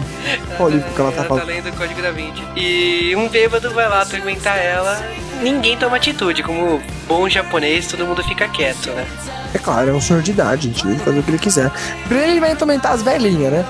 [0.56, 1.46] Qual livro que ela tá ela falando?
[1.46, 2.42] tá lendo o Código da Vinci.
[2.56, 4.98] E um bêbado vai lá atormentar ela.
[5.42, 6.42] Ninguém toma atitude.
[6.42, 9.06] Como bom japonês, todo mundo fica quieto, né?
[9.52, 10.86] É claro, é um senhor de idade, gente.
[10.86, 11.70] Ele faz o que ele quiser.
[12.06, 13.64] Primeiro ele vai atormentar as velhinhas, né?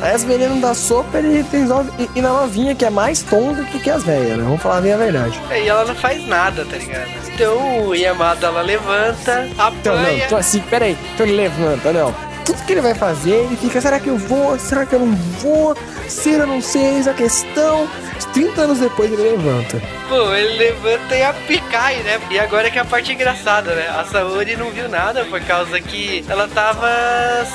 [0.00, 3.62] Aí as não dá sopa, ele resolve ir ir na novinha, que é mais tonga
[3.64, 4.44] que, que as velhas, né?
[4.44, 5.40] Vamos falar bem a verdade.
[5.50, 7.08] E ela não faz nada, tá ligado?
[7.34, 10.24] Então o Yamada ela levanta, Então, não, apanha.
[10.24, 10.96] então assim, peraí.
[11.14, 12.14] Então ele levanta, não.
[12.44, 14.58] Tudo que ele vai fazer, ele fica, será que eu vou?
[14.58, 15.76] Será que eu não vou?
[16.08, 17.88] Ser eu não sei, a questão.
[18.26, 19.80] 30 anos depois ele levanta.
[20.08, 22.20] Pô, ele levanta e a picai, né?
[22.30, 23.88] E agora é que é a parte engraçada, né?
[23.88, 26.88] A Saori não viu nada por causa que ela tava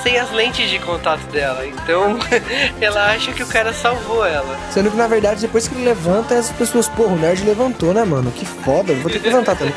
[0.04, 1.66] sem as lentes de contato dela.
[1.66, 2.18] Então,
[2.80, 4.58] ela acha que o cara salvou ela.
[4.72, 8.04] Sendo que, na verdade, depois que ele levanta, as pessoas, porra, o nerd levantou, né,
[8.04, 8.32] mano?
[8.32, 9.74] Que foda, vou ter que levantar também.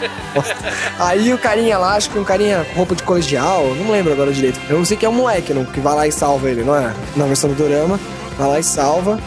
[0.99, 4.33] Aí o carinha lá, acho que um carinha com roupa de colegial, não lembro agora
[4.33, 4.61] direito.
[4.69, 6.77] Eu não sei que é um moleque, não, que vai lá e salva ele, não
[6.77, 6.93] é?
[7.17, 7.99] Na versão do Dorama,
[8.39, 9.19] vai lá e salva.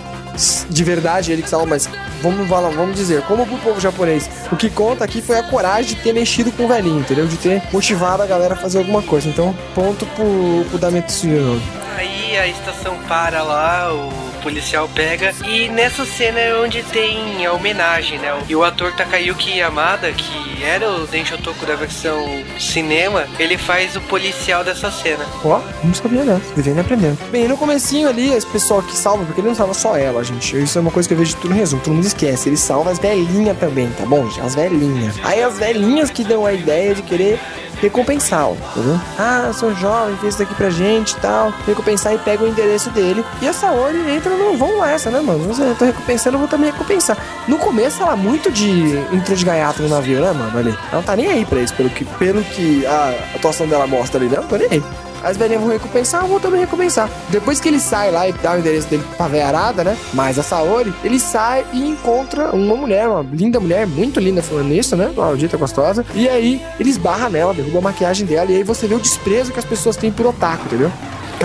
[0.69, 1.89] De verdade, ele que salva, mas
[2.21, 6.01] vamos, vamos dizer, como pro povo japonês, o que conta aqui foi a coragem de
[6.01, 7.27] ter mexido com o velhinho, entendeu?
[7.27, 9.27] De ter motivado a galera a fazer alguma coisa.
[9.27, 11.61] Então, ponto pro, pro Dametsuyo.
[11.97, 15.34] Aí a estação para lá, o policial pega.
[15.45, 18.32] E nessa cena é onde tem a homenagem, né?
[18.47, 24.01] E o ator Takayuki Yamada, que era o Denshotoku da versão cinema, ele faz o
[24.01, 25.25] policial dessa cena.
[25.43, 26.54] Ó, oh, não sabia dessa.
[26.56, 27.17] Vivendo e aprendendo.
[27.32, 30.62] Bem, no comecinho ali, esse pessoal que salva, porque ele não salva só ela, gente.
[30.62, 32.49] Isso é uma coisa que eu vejo tudo no resumo, todo mundo esquece.
[32.49, 34.41] Ele salva as velhinhas também, tá bom, gente?
[34.41, 35.15] As velhinhas.
[35.23, 37.39] Aí as velhinhas que dão a ideia de querer
[37.82, 38.99] recompensá-lo, entendeu?
[39.17, 41.51] Ah, sou jovem, fez isso aqui pra gente e tal.
[41.65, 43.25] Recompensar e pega o endereço dele.
[43.41, 45.51] E a Saori entra no vamos essa, né, mano?
[45.51, 47.17] Eu tô recompensando, eu vou também recompensar.
[47.47, 48.69] No começo ela muito de
[49.11, 50.57] intro de gaiato no navio, né, mano?
[50.57, 50.69] Ali.
[50.69, 54.19] Ela não tá nem aí pra isso, pelo que, pelo que a atuação dela mostra
[54.19, 54.37] ali, né?
[54.37, 54.83] Não tô nem aí
[55.23, 57.09] as velhinhas vão recompensar, eu vou também recompensar.
[57.29, 59.97] Depois que ele sai lá e dá o endereço dele pra véia arada, né?
[60.13, 64.73] Mais a Saori, ele sai e encontra uma mulher, uma linda mulher, muito linda falando
[64.73, 65.11] isso, né?
[65.15, 66.05] Maldita gostosa.
[66.15, 69.51] E aí ele esbarra nela, derruba a maquiagem dela, e aí você vê o desprezo
[69.51, 70.91] que as pessoas têm por otaku, entendeu?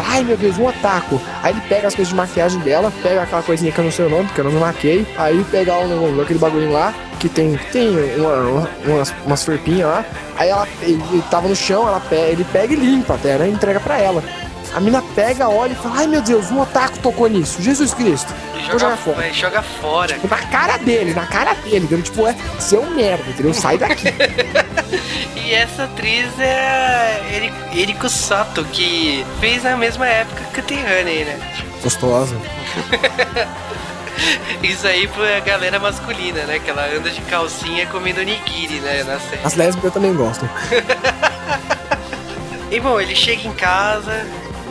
[0.05, 1.21] Ai meu Deus, um otaku.
[1.43, 4.07] Aí ele pega as coisas de maquiagem dela, pega aquela coisinha que eu não sei
[4.07, 5.07] o nome, porque eu não me maquei.
[5.17, 10.05] Aí pega um, aquele bagulho lá, que tem, tem uma, uma, umas, umas ferpinhas lá.
[10.37, 13.49] Aí ela ele tava no chão, ela ele pega e limpa até, né?
[13.49, 14.23] Entrega pra ela.
[14.77, 17.63] A mina pega, olha e fala: Ai meu Deus, um otaku tocou nisso.
[17.63, 18.31] Jesus Cristo.
[18.69, 19.33] Vou jogar fora.
[19.33, 20.13] Joga fora.
[20.13, 21.87] Tipo, na cara dele, na cara dele.
[21.87, 22.03] Entendeu?
[22.03, 23.55] Tipo, é seu merda, entendeu?
[23.55, 24.09] Sai daqui.
[25.35, 31.41] e essa atriz é Eriko Sato, que fez na mesma época que o T-Honey, né?
[31.83, 32.37] Gostosa.
[34.63, 36.59] Isso aí pra galera masculina, né?
[36.59, 39.05] Que ela anda de calcinha comendo nigiri, né?
[39.05, 39.41] Na série.
[39.43, 40.47] As lésbicas também gostam.
[42.71, 44.27] e bom, ele chega em casa,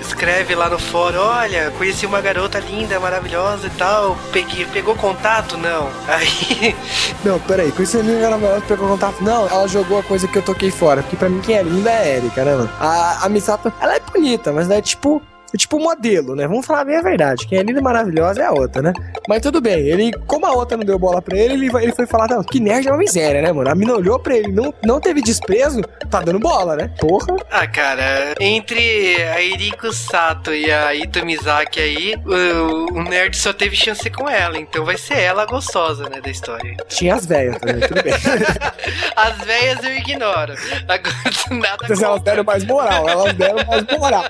[0.08, 5.58] escreve lá no fórum, olha, conheci uma garota linda, maravilhosa e tal, peguei, pegou contato?
[5.58, 5.90] Não.
[6.08, 6.76] Aí...
[7.24, 9.24] Não, peraí, conheci uma linda, maravilhosa, pegou contato?
[9.24, 11.90] Não, ela jogou a coisa que eu toquei fora, porque pra mim quem é linda
[11.90, 15.22] é Erika, né, A, a Misato, ela é bonita, mas é tipo
[15.58, 16.48] tipo modelo, né?
[16.48, 17.48] Vamos falar bem a verdade.
[17.48, 18.94] Quem é linda e maravilhosa é a outra, né?
[19.28, 22.06] Mas tudo bem, ele, como a outra não deu bola pra ele, ele, ele foi
[22.06, 23.70] falar, não, que nerd é uma miséria, né, mano?
[23.70, 26.92] A mina olhou pra ele, não, não teve desprezo, tá dando bola, né?
[27.00, 27.36] Porra.
[27.52, 33.54] Ah, cara, entre a Iriko Sato e a Ito Mizaki aí, o, o, nerd só
[33.54, 36.76] teve chance com ela, então vai ser ela a gostosa, né, da história.
[36.88, 38.14] Tinha as velhas também, tudo bem.
[39.16, 40.54] as velhas eu ignoro.
[40.88, 41.16] Agora,
[41.52, 44.26] nada Elas deram mais moral, elas deram mais moral.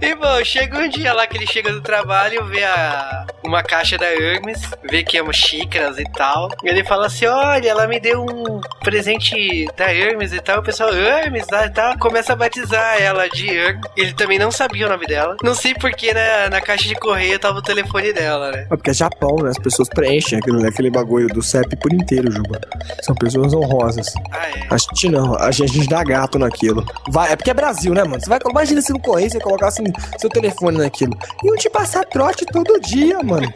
[0.00, 3.62] E bom, chega chega um dia lá que ele chega do trabalho, vê a, uma
[3.62, 6.48] caixa da Hermes, vê que é uma xícaras e tal.
[6.62, 10.60] E ele fala assim: olha, ela me deu um presente da Hermes e tal.
[10.60, 13.84] O pessoal, Hermes e tal, começa a batizar ela de Hermes.
[13.96, 15.36] Ele também não sabia o nome dela.
[15.42, 18.66] Não sei porque na, na caixa de correio tava o telefone dela, né?
[18.70, 19.50] É porque é Japão, né?
[19.50, 22.60] As pessoas preenchem aquele, aquele bagulho do CEP por inteiro, Juba.
[23.02, 24.06] São pessoas honrosas.
[24.32, 24.66] Ah, é?
[24.70, 26.84] A gente não, a gente, a gente dá gato naquilo.
[27.10, 28.20] Vai, é porque é Brasil, né, mano?
[28.20, 29.84] Você vai, imagina se no correio você colocar assim,
[30.18, 31.16] seu telefone telefone naquilo.
[31.44, 33.52] Iam te passar trote todo dia, mano.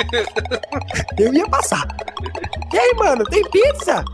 [1.18, 1.86] Eu ia passar.
[2.72, 4.04] E aí, mano, tem pizza?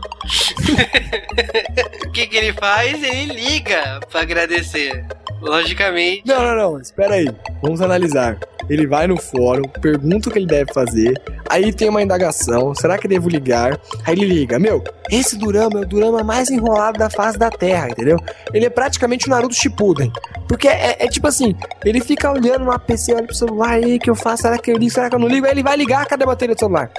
[2.05, 3.03] O que, que ele faz?
[3.03, 5.05] Ele liga pra agradecer.
[5.41, 6.23] Logicamente.
[6.25, 6.79] Não, não, não.
[6.79, 7.27] Espera aí.
[7.61, 8.37] Vamos analisar.
[8.69, 11.13] Ele vai no fórum, pergunta o que ele deve fazer.
[11.49, 12.73] Aí tem uma indagação.
[12.75, 13.79] Será que devo ligar?
[14.03, 14.57] Aí ele liga.
[14.59, 18.17] Meu, esse Durama é o Durama mais enrolado da face da Terra, entendeu?
[18.53, 20.11] Ele é praticamente o Naruto Shippuden.
[20.47, 24.09] Porque é, é tipo assim, ele fica olhando no PC, olha pro celular aí, que
[24.09, 24.43] eu faço?
[24.43, 24.91] Será que eu ligo?
[24.91, 25.45] Será que eu não ligo?
[25.45, 26.91] Aí ele vai ligar, cadê a bateria do celular?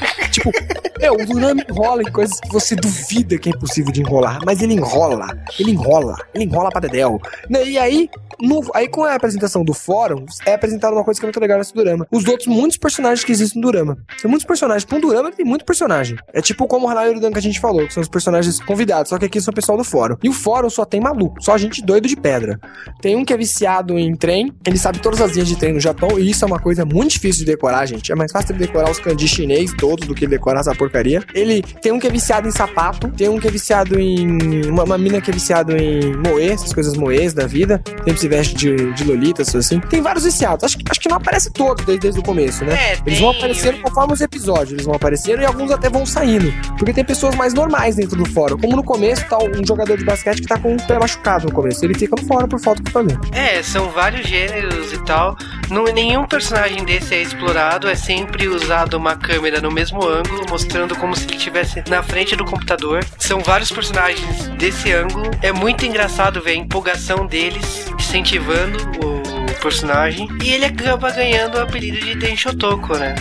[0.30, 0.50] tipo,
[0.98, 4.62] meu, o Durama enrola em coisas que você duvida que é impossível de enrolar, mas
[4.62, 5.26] ele enrola,
[5.58, 7.20] ele enrola, ele enrola pra dedéu.
[7.50, 8.08] E aí,
[8.40, 11.58] no, aí com a apresentação do fórum, é apresentada uma coisa que é muito legal
[11.58, 12.06] nesse Durama.
[12.10, 13.98] Os outros muitos personagens que existem no Durama.
[14.18, 14.84] São muitos personagens.
[14.84, 16.16] Pra um Durama tem muito personagem.
[16.32, 19.10] É tipo como o Hanai Uridan que a gente falou, que são os personagens convidados,
[19.10, 20.16] só que aqui são o pessoal do fórum.
[20.22, 22.58] E o fórum só tem maluco, só gente doido de pedra.
[23.00, 25.80] Tem um que é viciado em trem, ele sabe todas as linhas de trem no
[25.80, 28.10] Japão, e isso é uma coisa muito difícil de decorar, gente.
[28.10, 31.22] É mais fácil de decorar os kanji chinês todos do que decorar essa porcaria.
[31.32, 34.66] Ele tem um que é viciado em sapato, tem um que é viciado em.
[34.66, 37.80] Uma, uma mina que é viciado em moer, essas coisas moês da vida.
[38.04, 39.78] Sempre se veste de, de Lolita, assim.
[39.78, 40.64] Tem vários viciados.
[40.64, 42.74] Acho, acho que não aparece todos desde, desde o começo, né?
[42.74, 46.52] É, Eles vão aparecendo conforme os episódios, eles vão aparecendo e alguns até vão saindo.
[46.76, 48.58] Porque tem pessoas mais normais dentro do fórum.
[48.58, 51.52] Como no começo, tá um jogador de basquete que tá com o pé machucado no
[51.52, 51.84] começo.
[51.84, 53.18] Ele fica no fórum por falta de fazer.
[53.32, 55.36] É, são vários gêneros e tal.
[55.70, 60.96] Não, nenhum personagem desse é explorado, é sempre usado uma câmera no mesmo ângulo, mostrando
[60.96, 63.04] como se ele estivesse na frente do computador.
[63.18, 65.30] São vários personagens desse ângulo.
[65.42, 70.28] É muito engraçado ver a empolgação deles incentivando o personagem.
[70.42, 73.14] E ele acaba ganhando o apelido de Denshotoko, né?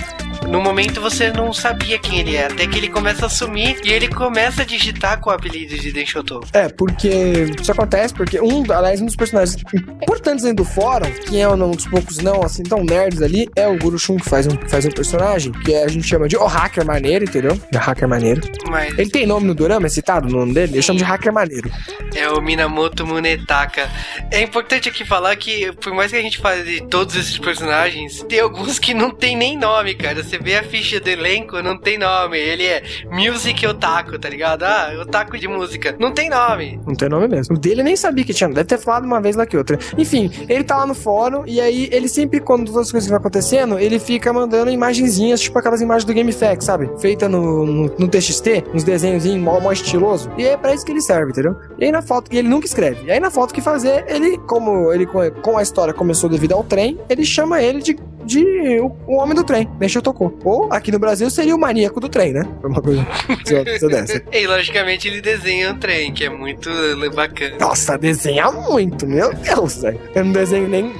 [0.47, 3.91] No momento você não sabia quem ele é, até que ele começa a sumir e
[3.91, 6.47] ele começa a digitar com o apelido de Denshotoko.
[6.53, 9.57] É, porque isso acontece porque um, aliás, um dos personagens
[10.01, 13.67] importantes dentro do fórum, que é um dos poucos não assim tão nerds ali, é
[13.67, 16.45] o Guru Shun que faz um, faz um personagem que a gente chama de o
[16.45, 17.59] hacker maneiro, entendeu?
[17.73, 18.41] É hacker maneiro.
[18.69, 20.77] Mas Ele tem nome no Dorama, é citado no nome dele?
[20.77, 21.69] Eu chamo de hacker maneiro.
[22.15, 23.89] É o Minamoto Munetaka.
[24.31, 28.23] É importante aqui falar que, por mais que a gente fale de todos esses personagens,
[28.29, 30.23] tem alguns que não tem nem nome, cara.
[30.23, 32.38] Você vê a ficha do elenco, não tem nome.
[32.38, 34.63] Ele é Music Otaku, tá ligado?
[34.63, 35.95] Ah, Otaku de música.
[35.99, 36.79] Não tem nome.
[36.86, 37.55] Não tem nome mesmo.
[37.55, 38.49] O dele nem sabia que tinha.
[38.49, 39.77] Deve ter falado uma vez lá que outra.
[39.97, 43.17] Enfim, ele tá lá no fórum e aí ele sempre, quando todas as coisas vão
[43.17, 46.89] acontecendo, ele fica mandando imagenzinhas, tipo aquelas imagens do GameFAQ, sabe?
[46.99, 50.31] Feita no, no, no TXT, uns desenhozinhos mó, mó estiloso.
[50.38, 51.55] E é pra isso que ele serve, entendeu?
[51.77, 53.05] E aí na foto, e ele nunca escreve.
[53.05, 56.63] E aí na foto que fazer, ele, como ele com a história começou devido ao
[56.63, 60.38] trem, ele chama ele de de o, o homem do trem, deixa eu tocou.
[60.43, 62.45] Ou aqui no Brasil seria o maníaco do trem, né?
[62.61, 63.05] Foi uma coisa,
[63.89, 64.23] dessa.
[64.32, 66.69] E logicamente ele desenha um trem, que é muito
[67.13, 67.55] bacana.
[67.59, 69.99] Nossa, desenha muito, meu Deus, velho.
[70.13, 70.93] Eu não desenho nem,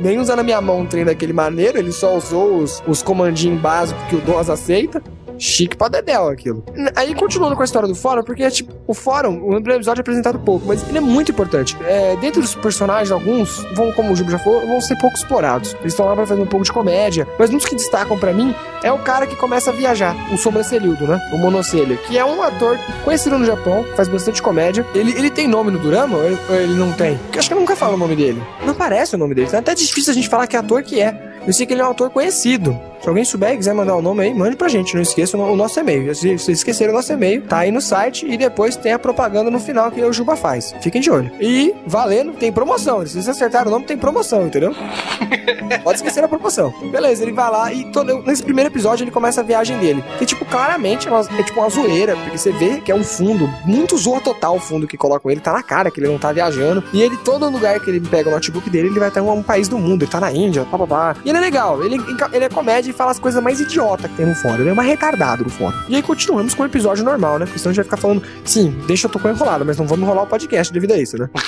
[0.00, 3.60] nem usando a minha mão um trem daquele maneiro, ele só usou os, os comandinhos
[3.60, 5.02] básicos que o DOS aceita.
[5.38, 6.64] Chique pra dedéu aquilo.
[6.96, 10.38] Aí continuando com a história do fórum, porque tipo, o fórum, o episódio é apresentado
[10.38, 11.76] pouco, mas ele é muito importante.
[11.84, 15.74] É, dentro dos personagens, alguns, vão, como o Juba já falou, vão ser pouco explorados.
[15.80, 17.26] Eles estão lá pra fazer um pouco de comédia.
[17.38, 20.36] Mas um dos que destacam pra mim é o cara que começa a viajar, o
[20.36, 21.20] sobrancelhudo, né?
[21.32, 24.86] O monocelha, que é um ator conhecido no Japão, faz bastante comédia.
[24.94, 27.16] Ele, ele tem nome no Durama ou ele, ele não tem?
[27.18, 28.42] Porque acho que eu nunca falo o nome dele.
[28.62, 29.48] Não aparece o nome dele.
[29.48, 31.28] Tá até difícil a gente falar que ator que é.
[31.46, 32.78] Eu sei que ele é um autor conhecido.
[33.02, 34.94] Se alguém souber e quiser mandar o nome aí, mande pra gente.
[34.94, 36.14] Não esqueça o no- o nosso e-mail.
[36.14, 39.50] Se vocês esquecerem o nosso e-mail, tá aí no site e depois tem a propaganda
[39.50, 40.74] no final que o Juba faz.
[40.80, 41.30] Fiquem de olho.
[41.40, 43.06] E, valendo, tem promoção.
[43.06, 44.74] Se vocês acertaram o nome, tem promoção, entendeu?
[45.84, 46.72] Pode esquecer a promoção.
[46.90, 50.02] Beleza, ele vai lá e todo- nesse primeiro episódio ele começa a viagem dele.
[50.18, 53.04] Que, tipo, claramente é, uma- é tipo uma zoeira, porque você vê que é um
[53.04, 56.18] fundo, muito zoa total o fundo que colocam ele, tá na cara que ele não
[56.18, 56.82] tá viajando.
[56.92, 59.42] E ele, todo lugar que ele pega o notebook dele, ele vai estar em um
[59.42, 61.16] país do mundo, ele tá na Índia, papapá.
[61.24, 61.96] E ele é legal, ele,
[62.32, 64.60] ele é comédia e fala as coisas mais idiotas que tem no fórum.
[64.60, 65.76] Ele é mais retardado no fórum.
[65.88, 67.46] E aí continuamos com o episódio normal, né?
[67.46, 70.04] Porque senão a gente vai ficar falando, sim, deixa eu tocar enrolado, mas não vamos
[70.04, 71.28] enrolar o podcast devido a isso, né?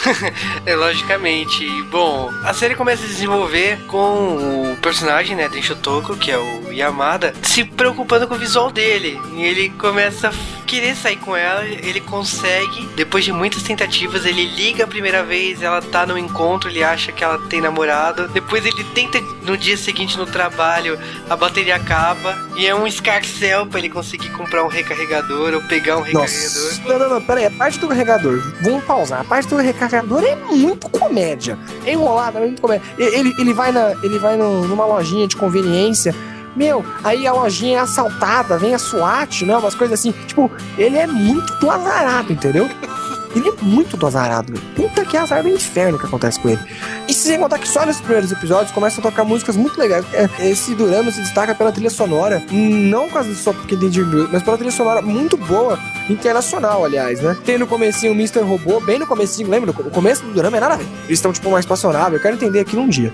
[0.66, 1.66] É, logicamente.
[1.84, 6.72] Bom, a série começa a se desenvolver com o personagem, né, Denshotoko, que é o
[6.72, 9.20] Yamada, se preocupando com o visual dele.
[9.34, 12.86] E ele começa a querer sair com ela, ele consegue.
[12.94, 17.10] Depois de muitas tentativas, ele liga a primeira vez, ela tá no encontro, ele acha
[17.10, 18.28] que ela tem namorado.
[18.28, 20.98] Depois ele tenta no dia seguinte no trabalho,
[21.30, 22.36] a bateria acaba.
[22.56, 26.62] E é um escarcel pra ele conseguir comprar um recarregador ou pegar um recarregador.
[26.64, 26.82] Nossa.
[26.88, 27.46] Não, não, não, peraí.
[27.46, 29.20] A parte do carregador, vamos pausar.
[29.20, 31.56] A parte do recarregador é muito comédia.
[31.86, 32.84] É enrolada, é muito comédia.
[32.98, 36.14] Ele, ele vai, na, ele vai no- numa lojinha de conveniência.
[36.56, 39.56] Meu, aí a lojinha é assaltada, vem a SWAT, né?
[39.56, 40.10] Umas coisas assim.
[40.26, 42.68] Tipo, ele é muito do azarado, entendeu?
[43.34, 44.52] Ele é muito do azarado.
[44.52, 44.64] velho.
[44.74, 46.60] Puta que azar do inferno que acontece com ele.
[47.08, 50.04] E sem contar que só nos primeiros episódios começam a tocar músicas muito legais.
[50.12, 54.28] É, Esse Durama se destaca pela trilha sonora, não causa só porque tem de blues,
[54.32, 55.78] mas pela trilha sonora muito boa,
[56.08, 57.36] internacional, aliás, né?
[57.44, 58.40] Tem no comecinho o Mr.
[58.40, 59.70] Robô, bem no comecinho, lembra?
[59.70, 60.86] O começo do Durama é nada a ver.
[61.06, 62.14] Eles estão, tipo, mais passionáveis.
[62.14, 63.12] Eu quero entender aquilo um dia.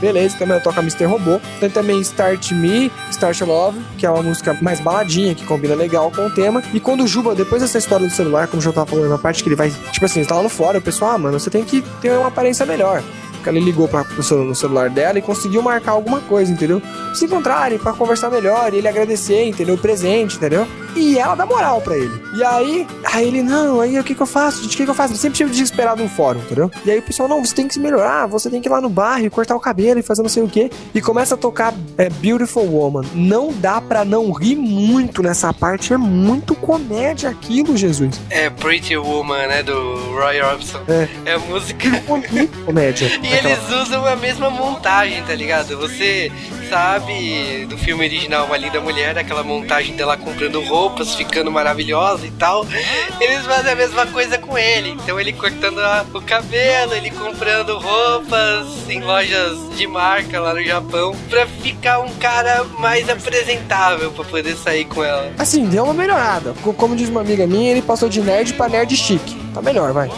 [0.00, 1.04] Beleza, também toca Mr.
[1.04, 1.40] Robô.
[1.58, 6.10] Tem também Start Me, Start Love, que é uma música mais baladinha, que combina legal
[6.10, 6.62] com o tema.
[6.72, 9.18] E quando o Juba, depois dessa história do celular, como eu já tava falando, na
[9.18, 11.50] parte que ele vai, tipo assim, tá lá no fórum, o pessoal, ah, mano, você
[11.50, 13.02] tem que ter uma aparência melhor.
[13.32, 16.82] Porque ela ligou pra, no celular dela e conseguiu marcar alguma coisa, entendeu?
[17.14, 19.76] Se encontrarem pra conversar melhor, ele agradecer, entendeu?
[19.76, 20.66] O presente, entendeu?
[20.96, 22.10] E ela dá moral pra ele.
[22.34, 24.64] E aí, aí ele, não, aí o que que eu faço?
[24.64, 25.12] O que que eu faço?
[25.12, 26.70] Ele sempre tive desesperado no fórum, entendeu?
[26.84, 28.80] E aí o pessoal, não, você tem que se melhorar, você tem que ir lá
[28.80, 30.70] no bairro e cortar o cabelo e fazer não sei o quê.
[30.94, 33.04] E começa a tocar é, Beautiful Woman.
[33.14, 38.20] Não dá pra não rir muito nessa parte, é muito comédia aquilo, Jesus.
[38.30, 40.80] É Pretty Woman, né, do Roy Orbison.
[40.88, 41.08] É.
[41.24, 43.10] é música É muito comédia.
[43.22, 45.76] E eles usam a mesma montagem, tá ligado?
[45.78, 46.32] Você
[46.70, 52.30] sabe do filme original Uma Linda Mulher, aquela montagem dela comprando roupas, ficando maravilhosa e
[52.30, 52.64] tal.
[53.20, 54.90] Eles fazem a mesma coisa com ele.
[54.90, 60.62] Então ele cortando a, o cabelo, ele comprando roupas em lojas de marca lá no
[60.62, 65.32] Japão pra ficar um cara mais apresentável pra poder sair com ela.
[65.38, 66.54] Assim, deu uma melhorada.
[66.76, 69.36] Como diz uma amiga minha, ele passou de nerd pra nerd chique.
[69.52, 70.08] Tá melhor, vai.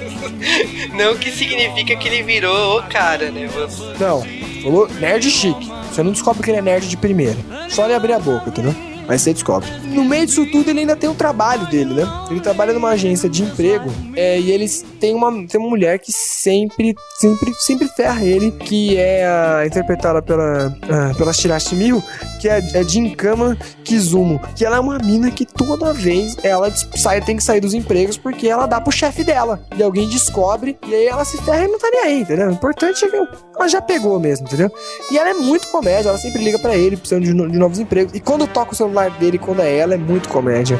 [0.94, 3.48] não que significa que ele virou o cara, né?
[3.48, 3.82] Você...
[3.98, 4.22] Não,
[4.62, 5.70] falou nerd chique.
[5.90, 7.38] Você não descobre que ele é nerd de primeira.
[7.68, 8.74] Só ele abrir a boca, entendeu?
[9.10, 9.68] Mas você descobre.
[9.86, 12.04] No meio disso tudo, ele ainda tem o trabalho dele, né?
[12.30, 16.12] Ele trabalha numa agência de emprego é, e eles têm uma, tem uma mulher que
[16.12, 22.00] sempre, sempre, sempre ferra ele, que é a, interpretada pela, a, pela Shirashi Miho,
[22.40, 27.20] que é, é Jinkama Kizumo, que ela é uma mina que toda vez ela sai,
[27.20, 29.60] tem que sair dos empregos porque ela dá pro chefe dela.
[29.76, 32.48] E alguém descobre, e aí ela se ferra e não tá nem aí, entendeu?
[32.48, 34.70] O importante é que ela já pegou mesmo, entendeu?
[35.10, 38.14] E ela é muito comédia, ela sempre liga para ele, precisando de, de novos empregos.
[38.14, 40.78] E quando toca o celular dele quando é ela é muito comédia.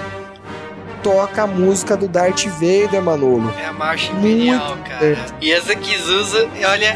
[1.02, 3.50] Toca a música do Darth Vader, Manolo.
[3.58, 5.16] É a marcha imperial, cara.
[5.40, 6.94] E essa Kizusa, olha,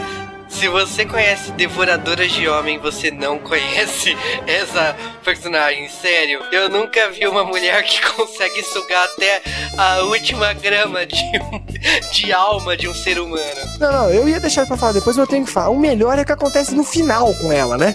[0.55, 4.17] se você conhece Devoradoras de Homem, você não conhece
[4.47, 4.95] essa
[5.25, 5.89] personagem.
[5.89, 9.43] Sério, eu nunca vi uma mulher que consegue sugar até
[9.77, 11.17] a última grama de,
[12.13, 13.61] de alma de um ser humano.
[13.81, 15.71] Não, não, eu ia deixar pra falar depois, mas eu tenho que falar.
[15.71, 17.95] O melhor é o que acontece no final com ela, né?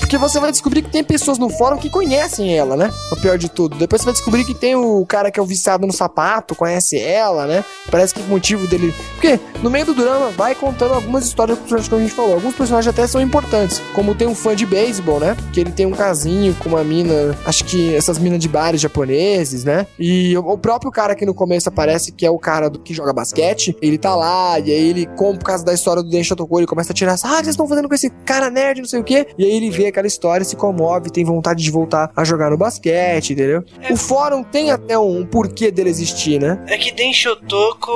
[0.00, 2.90] Porque você vai descobrir que tem pessoas no fórum que conhecem ela, né?
[3.10, 3.76] O pior de tudo.
[3.76, 6.98] Depois você vai descobrir que tem o cara que é o viciado no sapato, conhece
[6.98, 7.64] ela, né?
[7.90, 8.94] Parece que o motivo dele.
[9.14, 12.34] Porque no meio do drama vai contando algumas histórias que a gente falou.
[12.34, 13.80] Alguns personagens até são importantes.
[13.94, 15.36] Como tem um fã de beisebol, né?
[15.52, 17.36] Que ele tem um casinho com uma mina.
[17.44, 19.86] Acho que essas minas de bares japoneses, né?
[19.98, 23.12] E o próprio cara que no começo aparece, que é o cara do que joga
[23.12, 26.60] basquete, ele tá lá, e aí ele, como por causa da história do Den Shotokoro,
[26.60, 27.14] ele começa a tirar.
[27.14, 29.26] Ah, vocês estão fazendo com esse cara nerd, não sei o quê.
[29.38, 32.56] E aí ele vê aquela história, se comove, tem vontade de voltar a jogar no
[32.56, 33.64] basquete, entendeu?
[33.80, 33.92] É.
[33.92, 36.62] O fórum tem até um porquê dele existir, né?
[36.68, 37.90] É que Den Shotoko,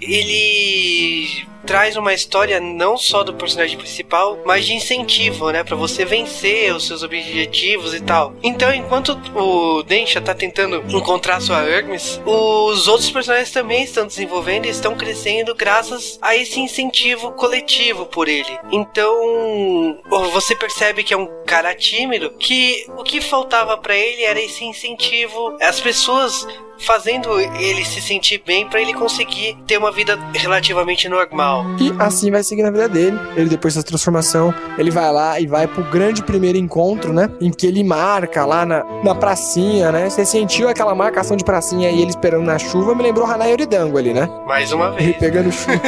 [0.00, 6.04] ele traz uma história não só do personagem principal, mas de incentivo, né, para você
[6.04, 8.34] vencer os seus objetivos e tal.
[8.42, 14.66] Então, enquanto o Densha tá tentando encontrar sua Hermes, os outros personagens também estão desenvolvendo
[14.66, 18.58] e estão crescendo graças a esse incentivo coletivo por ele.
[18.70, 20.00] Então,
[20.32, 24.64] você percebe que é um cara tímido que o que faltava para ele era esse
[24.64, 25.56] incentivo.
[25.60, 26.46] As pessoas
[26.78, 31.51] fazendo ele se sentir bem para ele conseguir ter uma vida relativamente normal.
[31.78, 33.18] E assim vai seguir na vida dele.
[33.36, 37.28] Ele depois dessa transformação, ele vai lá e vai pro grande primeiro encontro, né?
[37.40, 40.08] Em que ele marca lá na, na pracinha, né?
[40.08, 43.98] Você sentiu aquela marcação de pracinha e ele esperando na chuva, me lembrou Hanai Oridango
[43.98, 44.28] ali, né?
[44.46, 45.02] Mais uma vez.
[45.08, 45.80] Ele pegando chuva.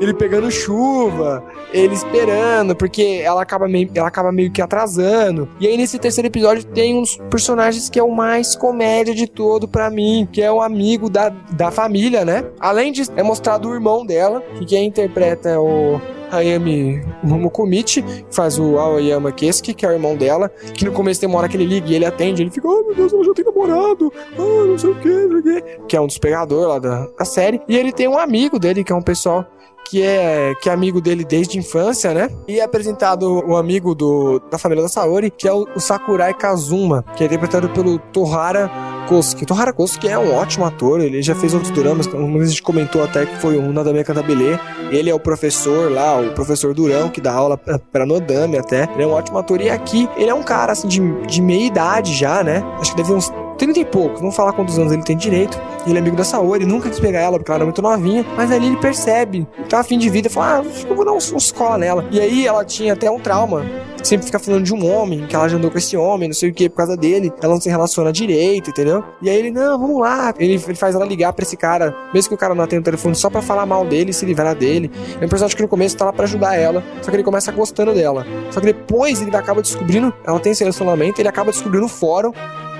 [0.00, 5.48] ele pegando chuva, ele esperando, porque ela acaba meio, ela acaba meio que atrasando.
[5.58, 9.66] E aí nesse terceiro episódio tem uns personagens que é o mais comédia de todo
[9.66, 12.44] para mim que é um amigo da, da família, né?
[12.60, 18.58] Além de é mostrado o irmão dela, que quem interpreta o Hayami Momokomichi, que faz
[18.58, 21.56] o Aoyama Kesuke, que é o irmão dela, que no começo tem uma hora que
[21.56, 24.66] ele liga e ele atende, ele fica, oh meu Deus, ela já tem namorado, ah,
[24.66, 27.06] não sei o que, não sei o que, que é um dos pegadores lá da,
[27.18, 29.46] da série, e ele tem um amigo dele, que é um pessoal
[29.84, 32.30] que é, que é amigo dele desde a infância, né?
[32.48, 36.32] E é apresentado o amigo do, da família da Saori, que é o, o Sakurai
[36.32, 38.70] Kazuma, que é interpretado pelo Tohara
[39.08, 39.46] Kosuke.
[39.46, 43.02] Tohara Kosuke é um ótimo ator, ele já fez outros dramas, como a gente comentou
[43.02, 44.58] até que foi um Nadame Cantabile.
[44.90, 47.58] Ele é o professor lá, o professor Durão, que dá aula
[47.90, 48.88] pra Nodame até.
[48.94, 49.60] Ele é um ótimo ator.
[49.60, 52.62] E aqui, ele é um cara, assim, de, de meia idade já, né?
[52.78, 55.60] Acho que deve uns 30 e poucos, vamos falar quantos anos ele tem direito.
[55.86, 58.50] Ele é amigo da Saori, nunca quis pegar ela porque ela era muito novinha, mas
[58.50, 61.76] ali ele percebe, tá afim de vida, fala, ah, eu vou dar uns, uns cola
[61.76, 62.04] nela.
[62.10, 63.64] E aí ela tinha até um trauma,
[64.02, 66.50] sempre fica falando de um homem, que ela já andou com esse homem, não sei
[66.50, 69.02] o que, por causa dele, ela não se relaciona direito, entendeu?
[69.20, 70.32] E aí ele, não, vamos lá.
[70.38, 72.84] Ele, ele faz ela ligar pra esse cara, mesmo que o cara não atenda o
[72.84, 74.90] telefone, só pra falar mal dele, se livrar dele.
[75.20, 77.50] É um personagem que no começo tá lá pra ajudar ela, só que ele começa
[77.50, 78.26] gostando dela.
[78.50, 82.32] Só que depois ele acaba descobrindo, ela tem esse relacionamento, ele acaba descobrindo o fórum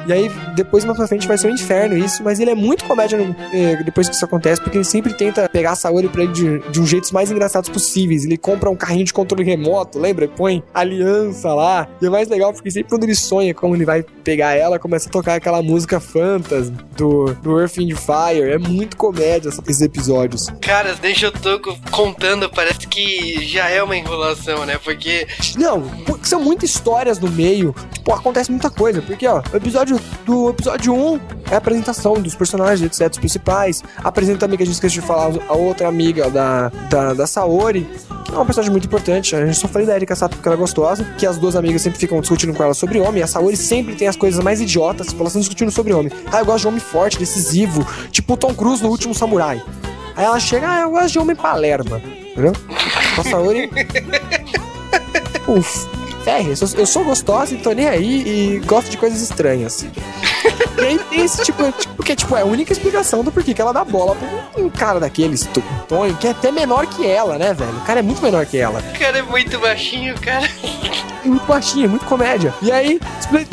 [0.06, 2.84] e aí, depois mais pra frente vai ser um inferno isso, mas ele é muito
[2.84, 6.22] comédia no, eh, depois que isso acontece, porque ele sempre tenta pegar a Saori pra
[6.22, 8.24] ele de, de um jeito mais engraçados possíveis.
[8.24, 10.28] Ele compra um carrinho de controle remoto, lembra?
[10.28, 11.88] Põe aliança lá.
[12.00, 15.08] E é mais legal porque sempre quando ele sonha como ele vai pegar ela, começa
[15.08, 18.50] a tocar aquela música fantasy do, do Earth and Fire.
[18.50, 20.46] É muito comédia esses episódios.
[20.60, 24.78] Cara, deixa eu tô contando, parece que já é uma enrolação, né?
[24.82, 25.26] Porque.
[25.56, 27.74] Não, porque são muitas histórias no meio.
[27.92, 29.02] Tipo, acontece muita coisa.
[29.02, 31.20] Porque, ó, o episódio episódio do episódio 1
[31.50, 33.82] é a apresentação dos personagens, etc, os principais.
[33.98, 37.88] Apresenta também, que a gente esqueceu de falar, a outra amiga da, da, da Saori,
[38.30, 39.34] é uma personagem muito importante.
[39.34, 41.82] A gente só falei da Erika Sato porque ela é gostosa, que as duas amigas
[41.82, 43.20] sempre ficam discutindo com ela sobre homem.
[43.20, 46.12] E a Saori sempre tem as coisas mais idiotas, elas estão discutindo sobre homem.
[46.30, 49.62] Ah, eu gosto de homem forte, decisivo, tipo o Tom Cruise no último Samurai.
[50.16, 52.00] Aí ela chega, ah, eu gosto de homem palerma.
[52.32, 52.52] Entendeu?
[53.18, 53.70] A Saori.
[55.48, 55.88] Uf,
[56.24, 58.22] ferre, eu sou, eu sou gostosa e tô nem aí
[58.56, 59.84] e gosto de coisas estranhas.
[60.78, 63.60] E aí tem esse tipo, tipo, que tipo, é a única explicação do porquê que
[63.60, 65.48] ela dá bola pra um cara daqueles,
[65.88, 67.76] Tonho, que é até menor que ela, né, velho?
[67.76, 68.80] O cara é muito menor que ela.
[68.80, 70.48] O cara é muito baixinho, cara.
[71.28, 72.54] Muito baixinho, muito comédia.
[72.62, 73.00] E aí,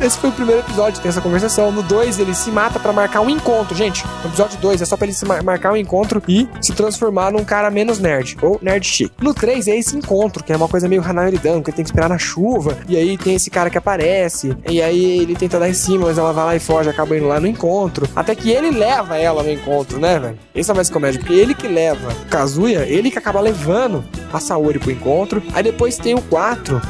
[0.02, 1.72] esse foi o primeiro episódio, tem essa conversação.
[1.72, 4.06] No 2, ele se mata para marcar um encontro, gente.
[4.24, 7.32] No episódio 2 é só pra ele se mar marcar um encontro e se transformar
[7.32, 9.14] num cara menos nerd, ou nerd chique.
[9.22, 11.90] No 3 é esse encontro, que é uma coisa meio Hanayoridan, que ele tem que
[11.90, 15.70] esperar na chuva, e aí tem esse cara que aparece, e aí ele tenta dar
[15.70, 18.08] em cima, mas ela vai lá e foge, acaba indo lá no encontro.
[18.16, 20.40] Até que ele leva ela no encontro, né, velho?
[20.54, 24.80] Esse é mais comédia, porque ele que leva Kazuya, ele que acaba levando a Saori
[24.80, 25.42] pro encontro.
[25.54, 26.82] Aí depois tem o 4,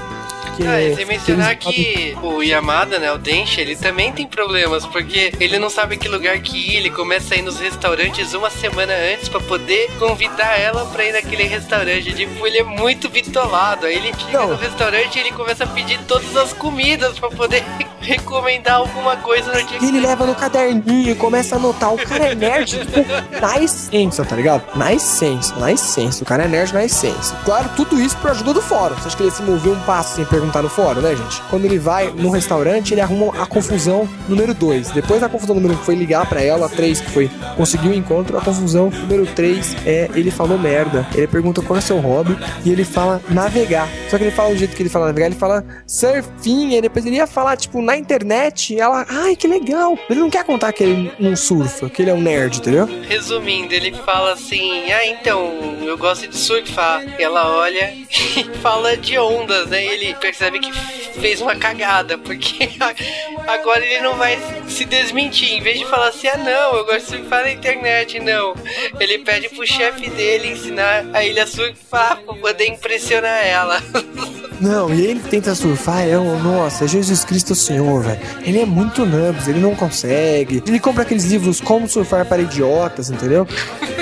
[0.59, 0.91] porque.
[0.91, 5.57] Ah, sem mencionar que o Yamada, né, o Denshi, ele também tem problemas, porque ele
[5.57, 9.29] não sabe que lugar que ir, ele começa a ir nos restaurantes uma semana antes
[9.29, 12.13] para poder convidar ela pra ir naquele restaurante.
[12.13, 13.85] Tipo, ele é muito bitolado.
[13.85, 14.49] Aí ele chega não.
[14.49, 17.63] no restaurante e ele começa a pedir todas as comidas para poder
[18.01, 19.99] recomendar alguma coisa no dia Ele que...
[19.99, 21.93] leva no caderninho e começa a anotar.
[21.93, 24.63] O cara é nerd, tipo, na essência, tá ligado?
[24.75, 26.23] Na essência, na essência.
[26.23, 27.37] O cara é nerd na essência.
[27.45, 28.95] Claro, tudo isso por ajuda do fórum.
[28.95, 30.48] Você acha que ele se moveu um passo sem perguntar?
[30.49, 31.41] Perguntar no fórum, né, gente?
[31.49, 34.91] Quando ele vai no restaurante, ele arruma a confusão número 2.
[34.91, 37.87] Depois da confusão número 1, um, foi ligar para ela, a 3, que foi conseguir
[37.87, 41.07] o um encontro, a confusão número 3 é ele falou merda.
[41.13, 43.87] Ele pergunta qual é seu hobby e ele fala navegar.
[44.09, 47.05] Só que ele fala o jeito que ele fala navegar, ele fala surfing, e depois
[47.05, 49.97] ele ia falar, tipo, na internet, e ela, ai, que legal.
[50.09, 52.87] Ele não quer contar que ele não surfa, que ele é um nerd, entendeu?
[53.07, 55.51] Resumindo, ele fala assim, ah, então,
[55.83, 57.03] eu gosto de surfar.
[57.19, 59.85] Ela olha e fala de ondas, né?
[59.85, 60.71] Ele percebe que
[61.19, 62.69] fez uma cagada, porque
[63.47, 64.37] agora ele não vai
[64.67, 65.53] se desmentir.
[65.53, 68.55] Em vez de falar assim, ah não, eu gosto de surfar na internet, não.
[68.99, 73.81] Ele pede pro chefe dele ensinar a ele a surfar pra poder impressionar ela.
[74.59, 78.19] Não, e ele tenta surfar, é um, nossa, é Jesus Cristo Senhor, velho.
[78.41, 80.61] Ele é muito nubs, ele não consegue.
[80.67, 83.47] Ele compra aqueles livros Como Surfar para Idiotas, entendeu?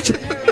[0.01, 0.17] tipo,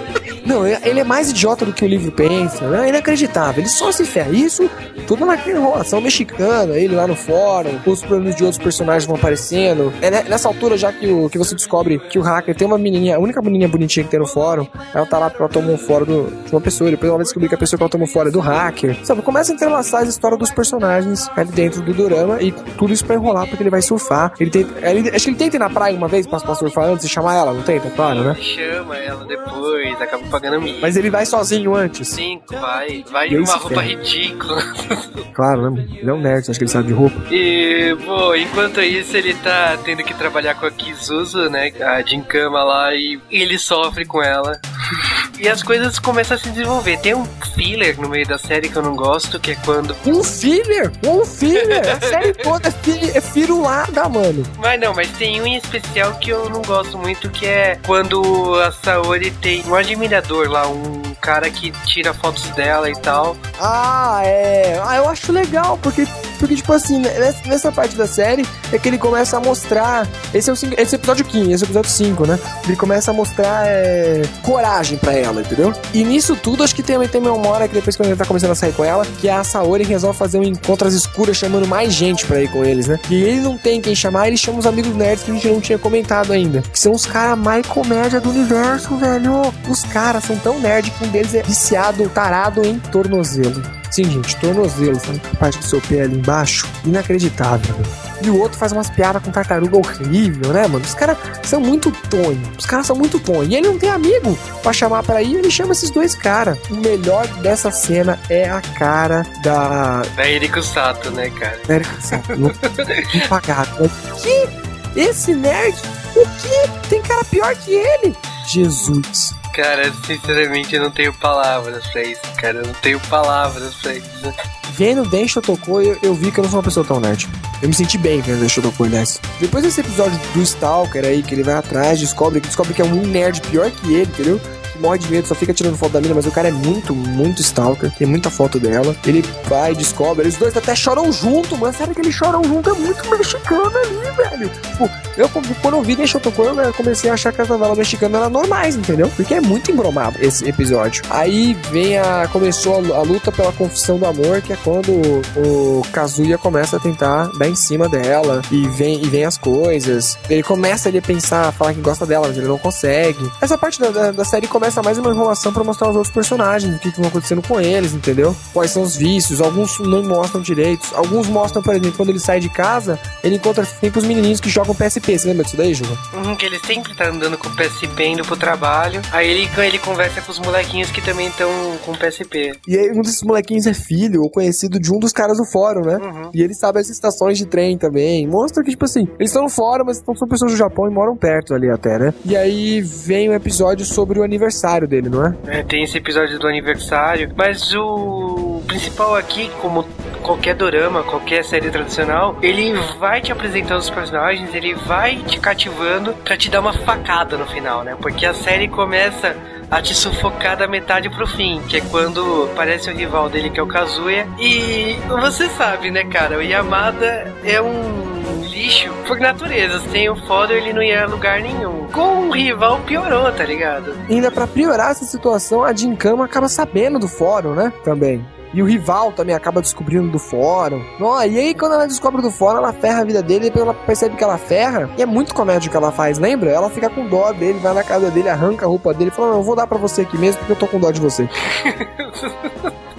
[0.46, 2.68] não, ele é mais idiota do que o livro pensa.
[2.68, 2.86] Né?
[2.86, 3.62] É inacreditável.
[3.62, 4.32] Ele só se ferra.
[4.32, 4.70] Isso
[5.08, 9.93] tudo naquela enrolação mexicana, ele lá no fórum, os planos de outros personagens vão aparecendo.
[10.02, 13.16] É nessa altura já que, o, que você descobre que o hacker tem uma menininha,
[13.16, 16.06] a única menininha bonitinha que tem no fórum, ela tá lá porque ela tomou fora
[16.06, 18.30] do, de uma pessoa, depois ela vai descobrir que a pessoa que ela tomou fora
[18.30, 18.98] é do hacker.
[19.04, 23.06] Sabe, começa a entrelaçar as histórias dos personagens ali dentro do dorama e tudo isso
[23.06, 24.34] pra enrolar porque ele vai surfar.
[24.39, 26.86] Ele tem, ele, acho que ele tenta ir na praia uma vez pra, pra surfar
[26.86, 27.89] antes de chamar ela, não tenta?
[27.91, 28.36] Claro, né?
[28.36, 32.08] Chama ela depois, acaba pagando a Mas ele vai sozinho antes.
[32.10, 33.04] Sim, vai.
[33.10, 34.62] Vai de uma roupa ridícula.
[35.36, 35.86] Claro, né?
[35.98, 37.14] Ele é um nerd, acho que ele sabe de roupa.
[37.30, 41.74] E, bom, enquanto isso, ele tá tendo que trabalhar com a Kizuzu, né?
[41.82, 44.58] A Jinkama lá, e ele sofre com ela.
[45.38, 46.98] E as coisas começam a se desenvolver.
[47.00, 49.96] Tem um filler no meio da série que eu não gosto, que é quando.
[50.06, 50.92] Um filler?
[51.06, 51.82] Um filler?
[51.90, 54.44] A série toda é, é firulada, mano.
[54.58, 58.56] Mas não, mas tem um em especial que eu não gosto muito, que é quando
[58.62, 63.36] a Saori tem um admirador lá, um cara que tira fotos dela e tal.
[63.59, 64.80] Ah, é.
[64.86, 66.07] Ah, eu acho legal, porque,
[66.39, 67.01] porque tipo assim,
[67.45, 70.07] nessa parte da série é que ele começa a mostrar.
[70.34, 72.39] Esse é o, esse é episódio 15, esse é o episódio 5, né?
[72.65, 75.73] Ele começa a mostrar é, coragem pra ela, entendeu?
[75.93, 78.51] E nisso tudo, acho que tem, tem uma hora que depois quando ele tá começando
[78.51, 81.93] a sair com ela, que a Saori resolve fazer um encontro às escuras chamando mais
[81.93, 82.99] gente pra ir com eles, né?
[83.09, 85.61] E ele não tem quem chamar, ele chama os amigos nerds que a gente não
[85.61, 86.61] tinha comentado ainda.
[86.61, 89.41] Que são os caras mais comédia do universo, velho.
[89.67, 93.61] Os caras são tão nerd que um deles é viciado, tarado em tornozelo.
[93.91, 95.22] Sim, gente, tornozelo, sabe?
[95.32, 96.68] A parte do seu pé ali embaixo.
[96.84, 97.76] Inacreditável,
[98.22, 100.84] E o outro faz umas piadas com tartaruga horrível, né, mano?
[100.84, 102.41] Os caras são muito tonho.
[102.57, 103.43] Os caras são muito tonho.
[103.49, 106.57] E ele não tem amigo pra chamar pra ir, ele chama esses dois caras.
[106.70, 110.01] O melhor dessa cena é a cara da.
[110.16, 111.59] Da Eriko Sato, né, cara?
[111.66, 112.34] Da Eriko Sato.
[113.16, 113.89] Impagado.
[114.22, 114.99] Que?
[114.99, 115.78] Esse nerd?
[116.16, 116.88] O que?
[116.89, 118.16] Tem cara pior que ele?
[118.47, 119.34] Jesus.
[119.56, 122.58] Cara, sinceramente eu não tenho palavras pra isso, cara.
[122.58, 124.34] Eu não tenho palavras pra isso.
[124.72, 127.30] Vendo Densho tocou, eu, eu vi que eu não sou uma pessoa tão nerd.
[127.62, 129.22] Eu me senti bem vendo Densho tocou, aliás.
[129.39, 133.08] Depois desse episódio do Stalker aí, que ele vai atrás, descobre, descobre que é um
[133.08, 134.41] nerd pior que ele, entendeu?
[134.80, 137.41] Morre de medo, só fica tirando foto da mina, mas o cara é muito, muito
[137.41, 138.95] stalker, tem muita foto dela.
[139.05, 141.73] Ele vai, descobre, eles dois até choram junto, mano.
[141.73, 142.69] Sério que eles choram junto?
[142.69, 144.49] É muito mexicano ali, velho.
[144.49, 148.21] Tipo, Eu, quando eu vi Deixa Tocou, eu comecei a achar que as novelas mexicanas
[148.21, 149.09] eram normais, entendeu?
[149.15, 151.03] Porque é muito embromado esse episódio.
[151.09, 152.28] Aí vem a.
[152.32, 154.91] Começou a, a luta pela confissão do amor, que é quando
[155.38, 160.17] o, Kazuya começa a tentar dar em cima dela e vem, e vem as coisas.
[160.30, 163.32] Ele começa ali a pensar, falar que gosta dela, mas ele não consegue.
[163.41, 166.76] Essa parte da, da, da série começa mais uma enrolação para mostrar os outros personagens,
[166.76, 168.36] o que, que vão acontecendo com eles, entendeu?
[168.51, 172.39] Quais são os vícios, alguns não mostram direitos, alguns mostram, por exemplo, quando ele sai
[172.39, 175.20] de casa, ele encontra sempre os menininhos que jogam PSP.
[175.20, 175.86] Você lembra disso daí, Ju?
[176.16, 179.01] Uhum, que ele sempre tá andando com o PSP indo pro trabalho.
[179.11, 181.49] Aí ele, ele conversa com os molequinhos que também estão
[181.86, 182.53] com PSP.
[182.68, 185.82] E aí um desses molequinhos é filho ou conhecido de um dos caras do fórum,
[185.82, 185.97] né?
[185.97, 186.32] Uhum.
[186.34, 188.26] E ele sabe as estações de trem também.
[188.28, 191.16] Mostra que, tipo assim, eles estão no fórum, mas são pessoas do Japão e moram
[191.16, 192.13] perto ali até, né?
[192.26, 194.55] E aí vem um episódio sobre o aniversário
[194.88, 195.36] dele, não é?
[195.47, 199.84] É, tem esse episódio do aniversário, mas o principal aqui, como
[200.22, 206.13] qualquer dorama, qualquer série tradicional, ele vai te apresentando os personagens, ele vai te cativando
[206.13, 207.95] para te dar uma facada no final, né?
[208.01, 209.36] Porque a série começa
[209.70, 213.59] a te sufocar da metade pro fim, que é quando aparece o rival dele, que
[213.59, 214.28] é o Kazuya.
[214.39, 216.38] E você sabe, né, cara?
[216.38, 219.80] O Yamada é um lixo por natureza.
[219.91, 221.88] Sem o foda, ele não ia a lugar nenhum.
[221.91, 223.93] Com o rival, piorou, tá ligado?
[224.09, 227.72] ainda para piorar essa situação, a Jinkama acaba sabendo do fórum, né?
[227.84, 228.26] Também.
[228.56, 230.82] E o rival também acaba descobrindo do fórum.
[231.01, 233.51] Oh, e aí, quando ela descobre do fórum, ela ferra a vida dele.
[233.53, 234.89] E ela percebe que ela ferra.
[234.97, 236.49] E é muito comédia que ela faz, lembra?
[236.51, 239.32] Ela fica com dó dele, vai na casa dele, arranca a roupa dele e fala:
[239.32, 241.28] Não, eu vou dar pra você aqui mesmo porque eu tô com dó de você.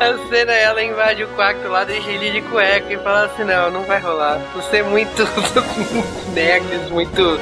[0.00, 3.70] A cena ela invade o quarto lá, deixa ele de cueca e fala assim: Não,
[3.70, 4.40] não vai rolar.
[4.54, 5.28] Você é muito
[6.32, 7.38] necks, muito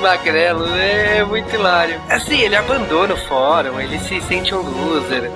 [0.00, 1.18] magrelo, né?
[1.18, 2.00] é muito hilário.
[2.08, 5.30] Assim, ele abandona o fórum, ele se sente um loser.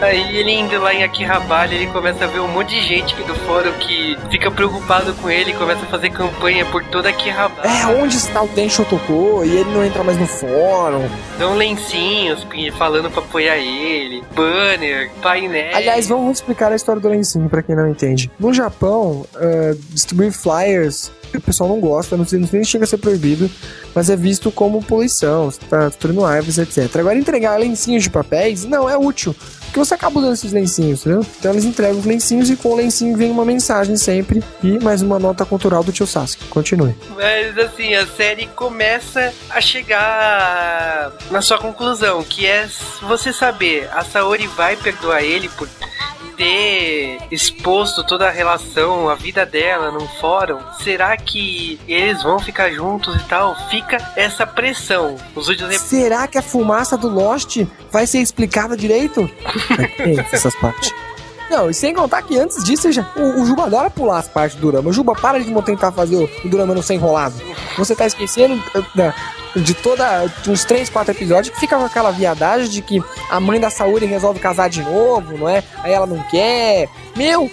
[0.00, 3.22] Aí ele indo lá em Akihabara, ele começa a ver um monte de gente aqui
[3.22, 7.68] do fórum que fica preocupado com ele e começa a fazer campanha por toda Akihabara.
[7.68, 9.44] É, onde está o Densho Tocou?
[9.44, 11.08] E ele não entra mais no fórum.
[11.38, 12.46] Dão lencinhos
[12.76, 15.76] falando pra apoiar ele, banner, painel.
[15.76, 18.30] Aliás, vamos explicar a história do lencinho pra quem não entende.
[18.38, 23.50] No Japão, uh, distribuir flyers o pessoal não gosta, não, nem chega a ser proibido,
[23.94, 26.94] mas é visto como poluição, você tá destruindo árvores, etc.
[26.96, 31.24] Agora, entregar lencinhos de papéis não é útil, porque você acaba usando esses lencinhos, entendeu?
[31.38, 35.00] Então eles entregam os lencinhos e com o lencinho vem uma mensagem sempre e mais
[35.02, 36.44] uma nota cultural do tio Sasuke.
[36.48, 36.94] Continue.
[37.14, 42.68] Mas assim, a série começa a chegar na sua conclusão, que é
[43.02, 45.68] você saber, a Saori vai perdoar ele por
[46.40, 52.70] ter exposto toda a relação, a vida dela num fórum, será que eles vão ficar
[52.70, 53.54] juntos e tal?
[53.68, 55.16] Fica essa pressão.
[55.36, 57.58] Os últimos Será que a fumaça do Lost
[57.92, 59.30] vai ser explicada direito?
[60.32, 60.90] Essas partes.
[61.50, 64.56] Não, e sem contar que antes disso, já, o, o Juba adora pular as partes
[64.56, 64.88] do Durama.
[64.88, 67.34] O Juba, para de tentar fazer o, o Durama não ser enrolado.
[67.76, 68.62] Você tá esquecendo
[68.94, 69.12] da,
[69.56, 73.58] de toda uns 3, 4 episódios que fica com aquela viadagem de que a mãe
[73.58, 75.64] da Saori resolve casar de novo, não é?
[75.82, 76.88] Aí ela não quer.
[77.16, 77.50] Meu,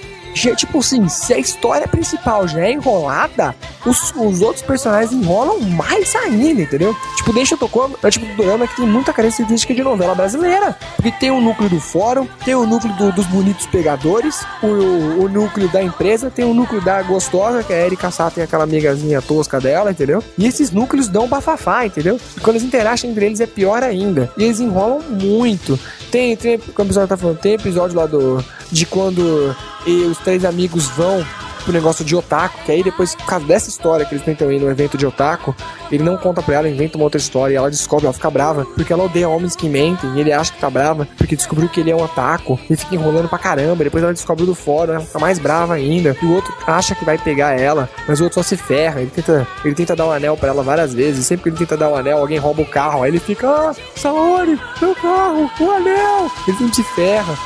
[0.55, 6.15] tipo assim, se a história principal já é enrolada, os, os outros personagens enrolam mais
[6.15, 6.95] ainda, entendeu?
[7.17, 10.75] Tipo, Deixa eu Tocou é tipo do drama que tem muita característica de novela brasileira.
[10.95, 15.29] Porque tem o núcleo do fórum, tem o núcleo do, dos bonitos pegadores, o, o,
[15.29, 18.63] núcleo da empresa, tem o núcleo da gostosa, que é a Erika Sá tem aquela
[18.63, 20.23] amigazinha tosca dela, entendeu?
[20.37, 22.19] E esses núcleos dão bafafá, entendeu?
[22.35, 24.31] E quando eles interagem entre eles é pior ainda.
[24.37, 25.79] E eles enrolam muito.
[26.11, 28.43] Tem, tem, como o episódio tá falando, tem episódio lá do.
[28.71, 29.55] De quando
[29.85, 31.25] os três amigos vão
[31.63, 34.57] pro negócio de otaku, que aí depois, por causa dessa história que eles tentam ir
[34.57, 35.53] no evento de otaku,
[35.91, 38.63] ele não conta pra ela, inventa uma outra história, e ela descobre, ela fica brava,
[38.63, 41.81] porque ela odeia homens que mentem, e ele acha que tá brava, porque descobriu que
[41.81, 45.01] ele é um otaku, e fica enrolando pra caramba, depois ela descobre do fórum, ela
[45.01, 48.41] fica mais brava ainda, e o outro acha que vai pegar ela, mas o outro
[48.41, 51.43] só se ferra, ele tenta, ele tenta dar um anel pra ela várias vezes, sempre
[51.43, 54.57] que ele tenta dar um anel, alguém rouba o carro, aí ele fica, ah, Saori,
[54.81, 57.37] meu carro, o anel, ele sempre se ferra,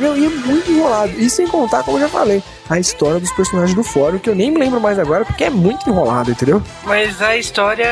[0.00, 1.12] meu, e é muito enrolado.
[1.18, 4.34] E sem contar, como eu já falei, a história dos personagens do fórum, que eu
[4.34, 6.62] nem me lembro mais agora, porque é muito enrolado, entendeu?
[6.84, 7.86] Mas a história,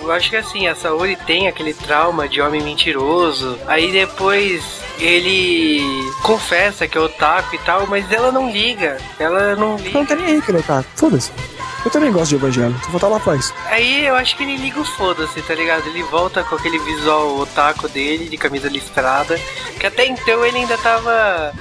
[0.00, 3.58] eu acho que assim, a Saori tem aquele trauma de homem mentiroso.
[3.66, 5.80] Aí depois ele
[6.22, 8.98] confessa que é otaku e tal, mas ela não liga.
[9.18, 9.98] Ela não liga.
[9.98, 10.88] Não tá nem aí que ele é otaku.
[10.94, 11.32] Foda-se.
[11.84, 13.52] Eu também gosto de Evangelho, se voltar lá faz.
[13.66, 15.86] Aí eu acho que ele liga o foda-se, tá ligado?
[15.88, 19.38] Ele volta com aquele visual otaku dele, de camisa listrada,
[19.80, 21.52] que até então ele ainda tava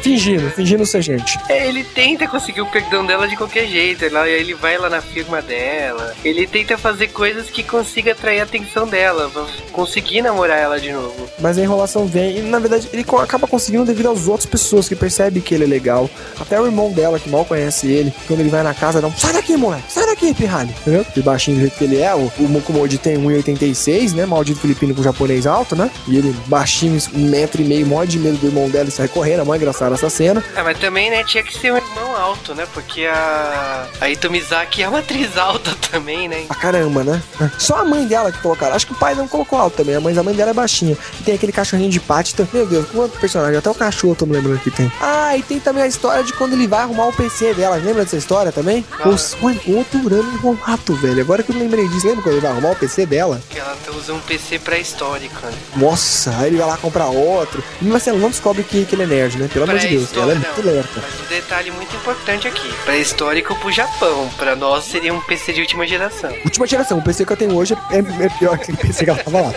[0.00, 1.38] Fingindo, fingindo ser gente.
[1.48, 4.04] É, ele tenta conseguir o perdão dela de qualquer jeito.
[4.04, 6.14] Ele vai lá na firma dela.
[6.24, 9.30] Ele tenta fazer coisas que consiga atrair a atenção dela.
[9.72, 11.28] Conseguir namorar ela de novo.
[11.38, 12.38] Mas a enrolação vem.
[12.38, 15.68] E na verdade ele acaba conseguindo devido às outras pessoas que percebem que ele é
[15.68, 16.08] legal.
[16.40, 19.12] Até o irmão dela, que mal conhece ele, quando ele vai na casa, dá um.
[19.16, 19.84] Sai daqui, moleque!
[19.88, 20.14] Sai daqui!
[20.14, 21.04] aqui, pirralho, entendeu?
[21.14, 24.24] E baixinho do jeito que ele é, o, o Mokumoji tem 1,86, né?
[24.24, 25.90] Maldito filipino com japonês alto, né?
[26.08, 29.08] E ele baixinho, um metro e meio, mó de medo do irmão dela e sai
[29.08, 29.44] correndo, é
[29.74, 30.44] engraçada essa cena.
[30.54, 32.66] É, mas também, né, tinha que ser um irmão alto, né?
[32.72, 36.44] Porque a, a Ito Mizaki é uma atriz alta também, né?
[36.46, 37.22] Pra caramba, né?
[37.58, 38.74] Só a mãe dela que colocaram.
[38.74, 40.96] Acho que o pai não colocou alto também, mas a mãe dela é baixinha.
[41.20, 42.48] E tem aquele cachorrinho de pátita.
[42.52, 43.58] Meu Deus, quanto personagem?
[43.58, 44.90] Até o cachorro eu tô me lembrando que tem.
[45.00, 47.76] Ah, e tem também a história de quando ele vai arrumar o PC dela.
[47.76, 48.84] Lembra dessa história também?
[49.00, 49.08] Ah.
[49.08, 51.20] Os, mano, outro ano enrolado, velho.
[51.20, 53.40] Agora que eu lembrei disso, lembra quando ele vai arrumar o PC dela?
[53.50, 55.52] Que ela usa um PC pré-histórico, né?
[55.76, 57.62] Nossa, aí ele vai lá comprar outro.
[57.80, 59.48] E mas ela não descobre que, que ele é nerd, né?
[59.52, 60.72] Pelo amor de Deus, ela é muito não.
[60.72, 61.00] lerta.
[61.02, 64.28] Mas um detalhe muito importante aqui: pré-histórico pro Japão.
[64.36, 66.32] Pra nós seria um PC de última geração.
[66.44, 69.10] Última geração, o PC que eu tenho hoje é, é pior que o PC que
[69.10, 69.54] ela tava lá.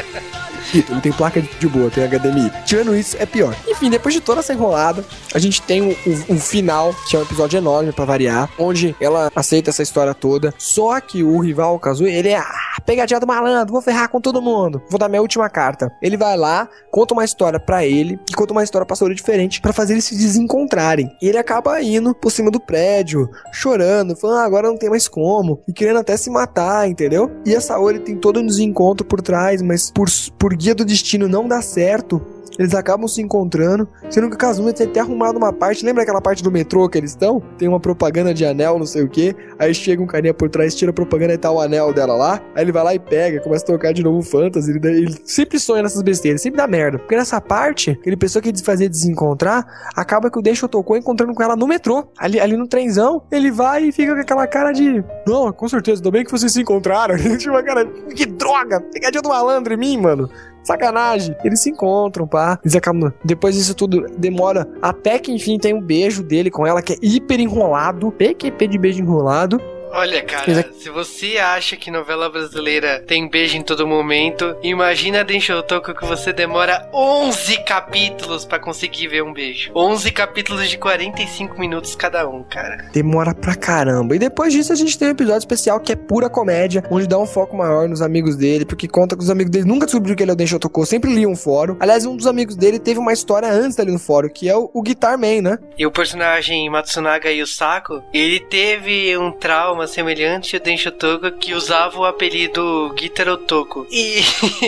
[0.74, 2.52] Ito, Não tem placa de, boa, tem HDMI.
[2.66, 3.56] Tirando isso, é pior.
[3.68, 5.04] Enfim, depois de toda essa enrolada,
[5.34, 8.96] a gente tem o, o- o final, que é um episódio enorme pra variar, onde
[9.00, 10.54] ela aceita essa história toda.
[10.58, 14.20] Só que o rival, o Kazuya, ele é ah, pegadinha do malandro, vou ferrar com
[14.20, 14.82] todo mundo.
[14.90, 15.92] Vou dar minha última carta.
[16.02, 19.62] Ele vai lá, conta uma história pra ele e conta uma história pra Saori diferente
[19.62, 21.10] pra fazer eles se desencontrarem.
[21.22, 25.08] E ele acaba indo por cima do prédio, chorando, falando, ah, agora não tem mais
[25.08, 27.32] como, e querendo até se matar, entendeu?
[27.46, 30.08] E a Saori tem todo um desencontro por trás, mas por,
[30.38, 32.22] por guia do destino não dá certo.
[32.58, 35.86] Eles acabam se encontrando, sendo que o Kazuma tem até arrumado uma parte.
[35.86, 37.42] Lembra aquela parte do metrô que eles estão?
[37.58, 39.36] Tem uma propaganda de anel, não sei o que.
[39.60, 42.42] Aí chega um carinha por trás, tira a propaganda e tá o anel dela lá.
[42.56, 44.72] Aí ele vai lá e pega, começa a tocar de novo o Fantasy.
[44.72, 46.98] Ele, ele sempre sonha nessas besteiras, sempre dá merda.
[46.98, 51.34] Porque nessa parte, aquele pessoa que ele fazia desencontrar, acaba que o Densho tocou encontrando
[51.34, 52.08] com ela no metrô.
[52.18, 55.04] Ali, ali no trenzão, ele vai e fica com aquela cara de.
[55.28, 57.16] Não, com certeza, ainda bem que vocês se encontraram.
[57.38, 57.86] tipo uma cara.
[57.86, 58.82] Que droga!
[58.82, 60.28] Pegadinha do malandro em mim, mano.
[60.68, 61.34] Sacanagem.
[61.44, 62.60] Eles se encontram, pá.
[62.62, 63.12] Eles acabam.
[63.24, 66.98] Depois disso tudo demora até que enfim tem um beijo dele com ela que é
[67.02, 68.12] hiper enrolado.
[68.12, 69.62] PQP de beijo enrolado.
[69.92, 75.94] Olha, cara, se você acha que novela brasileira tem beijo em todo momento, imagina Denshotoku
[75.94, 79.72] que você demora 11 capítulos pra conseguir ver um beijo.
[79.76, 82.90] 11 capítulos de 45 minutos cada um, cara.
[82.94, 84.16] Demora pra caramba.
[84.16, 87.18] E depois disso a gente tem um episódio especial que é pura comédia, onde dá
[87.18, 90.24] um foco maior nos amigos dele, porque conta que os amigos dele nunca descobriram que
[90.24, 91.76] ele é o Densho sempre liam um fórum.
[91.80, 94.70] Aliás, um dos amigos dele teve uma história antes dali no fórum, que é o,
[94.74, 95.60] o Guitar Man, né?
[95.78, 102.06] E o personagem Matsunaga Yusako, ele teve um trauma semelhante ao Denshotoku que usava o
[102.06, 103.86] apelido Gitarotoko.
[103.92, 104.22] E,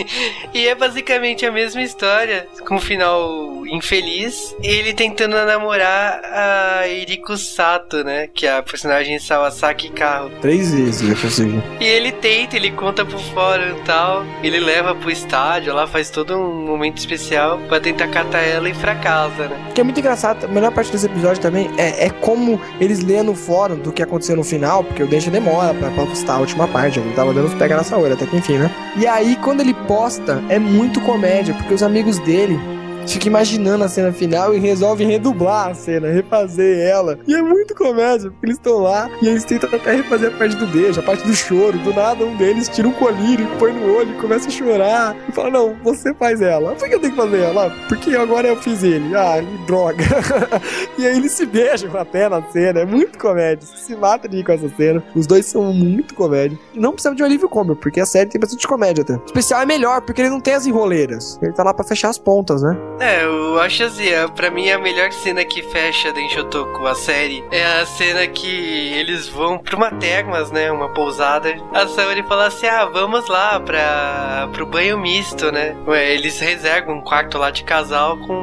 [0.54, 4.54] e é basicamente a mesma história, com um final infeliz.
[4.62, 8.28] Ele tentando namorar a Eriko Sato, né?
[8.32, 10.30] Que é a personagem Sawasaki Carro.
[10.40, 11.62] Três vezes eu consegui.
[11.80, 14.24] E ele tenta, ele conta pro fórum e tal.
[14.42, 18.74] Ele leva pro estádio, lá faz todo um momento especial pra tentar catar ela e
[18.74, 19.72] fracassa, né?
[19.74, 23.22] Que é muito engraçado, a melhor parte desse episódio também é, é como eles lêem
[23.22, 26.66] no fórum do que aconteceu no final, porque o Deixa demora pra postar a última
[26.68, 28.70] parte, ele tava dando os pega nessa hora, até que enfim, né?
[28.96, 32.58] E aí, quando ele posta, é muito comédia, porque os amigos dele
[33.06, 37.18] ficam imaginando a cena final e resolvem redublar a cena, refazer ela.
[37.26, 40.56] E é muito comédia, porque eles estão lá e eles tentam até refazer a parte
[40.56, 41.78] do beijo, a parte do choro.
[41.78, 45.16] Do nada, um deles tira um colírio, põe no olho começa a chorar.
[45.28, 46.74] E fala: Não, você faz ela.
[46.74, 47.74] Por que eu tenho que fazer ela?
[47.88, 49.14] Porque agora eu fiz ele.
[49.16, 50.04] Ah, droga.
[50.98, 52.80] e aí eles se beijam até na cena.
[52.80, 53.66] É muito comédia.
[53.66, 55.02] Você se mata de com essa cena.
[55.14, 56.58] Os dois são muito comédia.
[56.74, 59.14] Não precisa de um alívio cômico, porque a série tem bastante comédia até.
[59.14, 61.38] O especial é melhor, porque ele não tem as enroleiras.
[61.42, 62.76] Ele tá lá pra fechar as pontas, né?
[63.00, 67.42] É, eu acho assim, é, pra mim a melhor cena que fecha Denshotoku, a série,
[67.50, 71.54] é a cena que eles vão pra uma termas, né, uma pousada.
[71.72, 75.74] A Saori fala assim, ah, vamos lá pra, pro banho misto, né.
[75.86, 78.34] Ué, eles reservam um quarto lá de casal com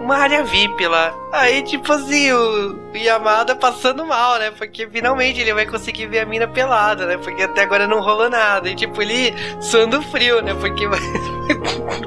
[0.00, 1.14] uma área VIP lá.
[1.32, 4.50] Aí, tipo assim, o Yamada passando mal, né?
[4.50, 7.16] Porque finalmente ele vai conseguir ver a mina pelada, né?
[7.16, 8.68] Porque até agora não rolou nada.
[8.68, 10.52] E, tipo, ele suando frio, né?
[10.54, 10.84] Porque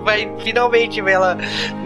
[0.03, 1.37] vai, finalmente ver ela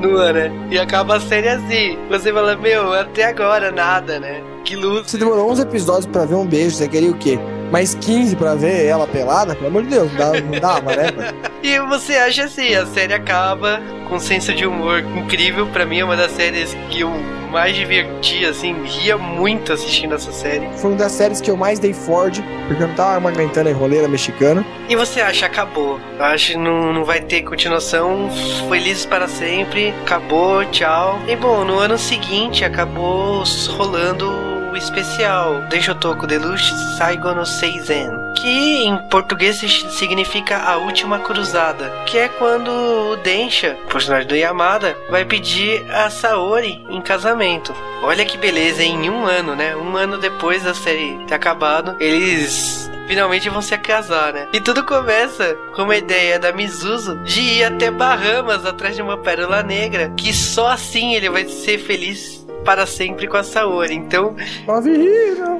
[0.01, 0.51] nua, né?
[0.69, 1.97] E acaba a série assim.
[2.09, 4.41] Você fala, meu, até agora nada, né?
[4.63, 5.09] Que luz.
[5.09, 7.39] Você demorou 11 episódios pra ver um beijo, você queria o quê?
[7.71, 9.55] Mais 15 pra ver ela pelada?
[9.55, 11.07] Pelo amor de Deus, não, dá, não dava, né?
[11.63, 15.67] E você acha assim, a série acaba com um senso de humor incrível.
[15.67, 17.11] Pra mim é uma das séries que eu
[17.51, 20.67] mais diverti, assim, ria muito assistindo essa série.
[20.77, 23.71] Foi uma das séries que eu mais dei Ford, porque eu não tava aguentando a
[23.71, 24.65] enroleira mexicana.
[24.89, 25.99] E você acha, acabou.
[26.17, 28.29] Eu acho que não, não vai ter continuação.
[28.69, 29.93] Felizes para sempre.
[30.01, 31.19] Acabou, tchau.
[31.27, 33.43] E bom, no ano seguinte acabou
[33.77, 38.11] rolando especial Denshotoku Deluxe Saigo no Seizen.
[38.35, 44.95] que em português significa a última cruzada, que é quando o Densha, personagem do Yamada,
[45.09, 47.73] vai pedir a Saori em casamento.
[48.03, 49.75] Olha que beleza, em um ano, né?
[49.75, 54.47] Um ano depois da série ter acabado, eles finalmente vão se casar, né?
[54.53, 59.17] E tudo começa com uma ideia da Mizuzu de ir até Bahamas atrás de uma
[59.17, 62.36] pérola negra, que só assim ele vai ser feliz
[62.67, 63.95] para sempre com a Saori.
[63.95, 64.35] Então.
[64.67, 65.57] Love Hero!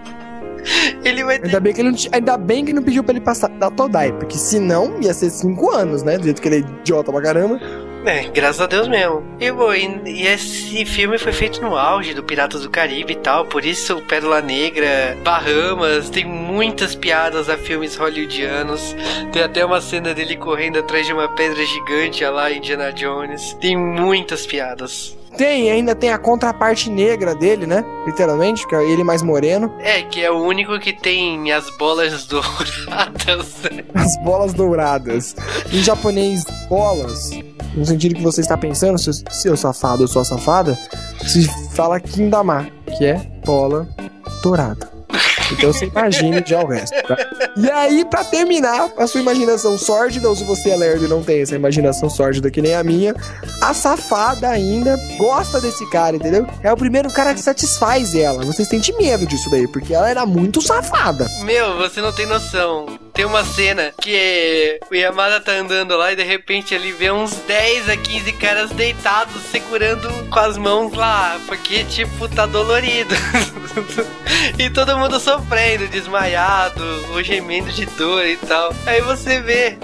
[1.04, 1.44] ele vai ter...
[1.44, 4.10] ainda, bem que ele não, ainda bem que não pediu pra ele passar da Todai,
[4.10, 6.16] porque senão ia ser 5 anos, né?
[6.16, 7.60] Do jeito que ele é idiota pra caramba.
[8.06, 9.22] É, graças a Deus mesmo.
[9.38, 13.16] E, bom, e, e, esse filme foi feito no auge do Piratas do Caribe e
[13.16, 18.96] tal, por isso Pérola Negra, Bahamas, tem muitas piadas a filmes hollywoodianos.
[19.30, 23.52] Tem até uma cena dele correndo atrás de uma pedra gigante lá, Indiana Jones.
[23.60, 25.19] Tem muitas piadas.
[25.36, 27.84] Tem, ainda tem a contraparte negra dele, né?
[28.06, 29.72] Literalmente, que é ele mais moreno.
[29.78, 33.54] É, que é o único que tem as bolas douradas.
[33.94, 35.36] As bolas douradas.
[35.72, 37.30] Em japonês, bolas,
[37.74, 40.78] no sentido que você está pensando, seu, seu safado ou sua safada,
[41.26, 42.68] se fala Kindama,
[42.98, 43.14] que é
[43.44, 43.88] bola
[44.42, 44.99] dourada.
[45.52, 47.16] Então você imagina já o resto, tá?
[47.56, 51.22] E aí, pra terminar, a sua imaginação sórdida, ou se você é lerdo e não
[51.22, 53.14] tem essa imaginação sórdida que nem a minha,
[53.62, 56.46] a safada ainda gosta desse cara, entendeu?
[56.62, 58.44] É o primeiro cara que satisfaz ela.
[58.44, 61.26] Vocês sentem medo disso daí, porque ela era muito safada.
[61.44, 62.86] Meu, você não tem noção.
[63.20, 67.34] Tem uma cena que o Yamada tá andando lá e de repente ele vê uns
[67.46, 73.14] 10 a 15 caras deitados segurando com as mãos lá, porque tipo tá dolorido.
[74.58, 78.74] e todo mundo sofrendo, desmaiado, ou gemendo de dor e tal.
[78.86, 79.76] Aí você vê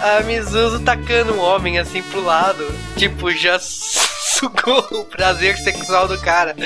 [0.00, 2.66] a Mizuzu tacando um homem assim pro lado,
[2.96, 6.56] tipo, já sugou o prazer sexual do cara.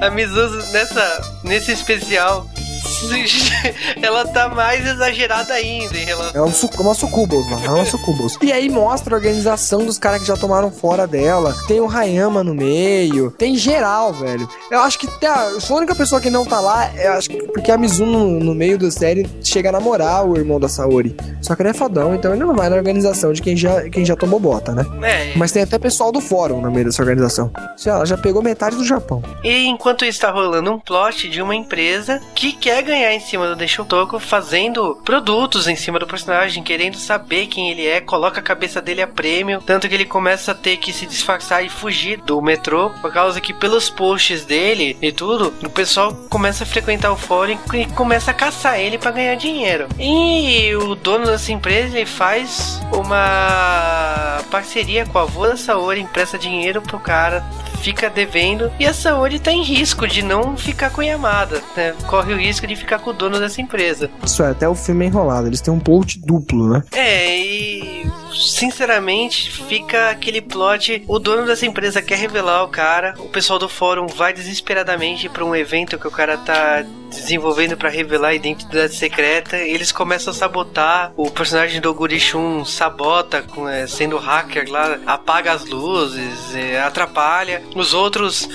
[0.00, 2.48] A Mizuzu nessa nesse especial
[4.02, 6.32] ela tá mais exagerada ainda em relação.
[6.34, 7.64] É uma, uma sucubus, mano.
[7.64, 8.36] É uma sucubus.
[8.42, 11.54] e aí mostra a organização dos caras que já tomaram fora dela.
[11.66, 13.30] Tem o Hayama no meio.
[13.32, 14.48] Tem geral, velho.
[14.70, 17.70] Eu acho que tá, a única pessoa que não tá lá, eu acho que porque
[17.70, 21.16] a Mizuno no, no, meio da série chega a namorar o irmão da Saori.
[21.40, 24.04] Só que ele é fodão, então ele não vai na organização de quem já, quem
[24.04, 24.84] já tomou bota, né?
[25.02, 25.32] É.
[25.36, 27.50] Mas tem até pessoal do fórum no meio dessa organização.
[27.84, 29.22] Ela já pegou metade do Japão.
[29.42, 33.46] E enquanto isso tá rolando um plot de uma empresa que quer ganhar em cima
[33.46, 38.42] do Deishotoko fazendo produtos em cima do personagem, querendo saber quem ele é, coloca a
[38.42, 42.20] cabeça dele a prêmio, tanto que ele começa a ter que se disfarçar e fugir
[42.20, 47.12] do metrô, por causa que pelos posts dele e tudo, o pessoal começa a frequentar
[47.12, 49.88] o fórum e começa a caçar ele para ganhar dinheiro.
[49.98, 56.38] E o dono dessa empresa ele faz uma parceria com a avó da Saori, empresta
[56.38, 57.44] dinheiro pro cara
[57.80, 61.94] fica devendo e a Saori tá em risco de não ficar com Yamada, né?
[62.06, 64.10] Corre o risco de ficar com o dono dessa empresa.
[64.22, 66.82] Isso é, até o filme é enrolado, eles têm um plot duplo, né?
[66.92, 73.28] É, e sinceramente fica aquele plot, o dono dessa empresa quer revelar o cara, o
[73.28, 78.28] pessoal do fórum vai desesperadamente para um evento que o cara tá desenvolvendo para revelar
[78.28, 81.12] a identidade secreta, eles começam a sabotar.
[81.16, 87.62] O personagem do Gurishun sabota, é, sendo hacker lá, apaga as luzes, é, atrapalha.
[87.74, 88.48] Os outros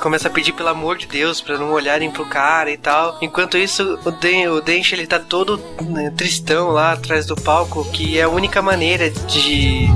[0.00, 3.16] começam a pedir pelo amor de Deus para não olharem pro cara e tal.
[3.22, 7.84] Enquanto isso, o, Den o Dench ele tá todo né, tristão lá atrás do palco,
[7.90, 9.88] que é a única maneira de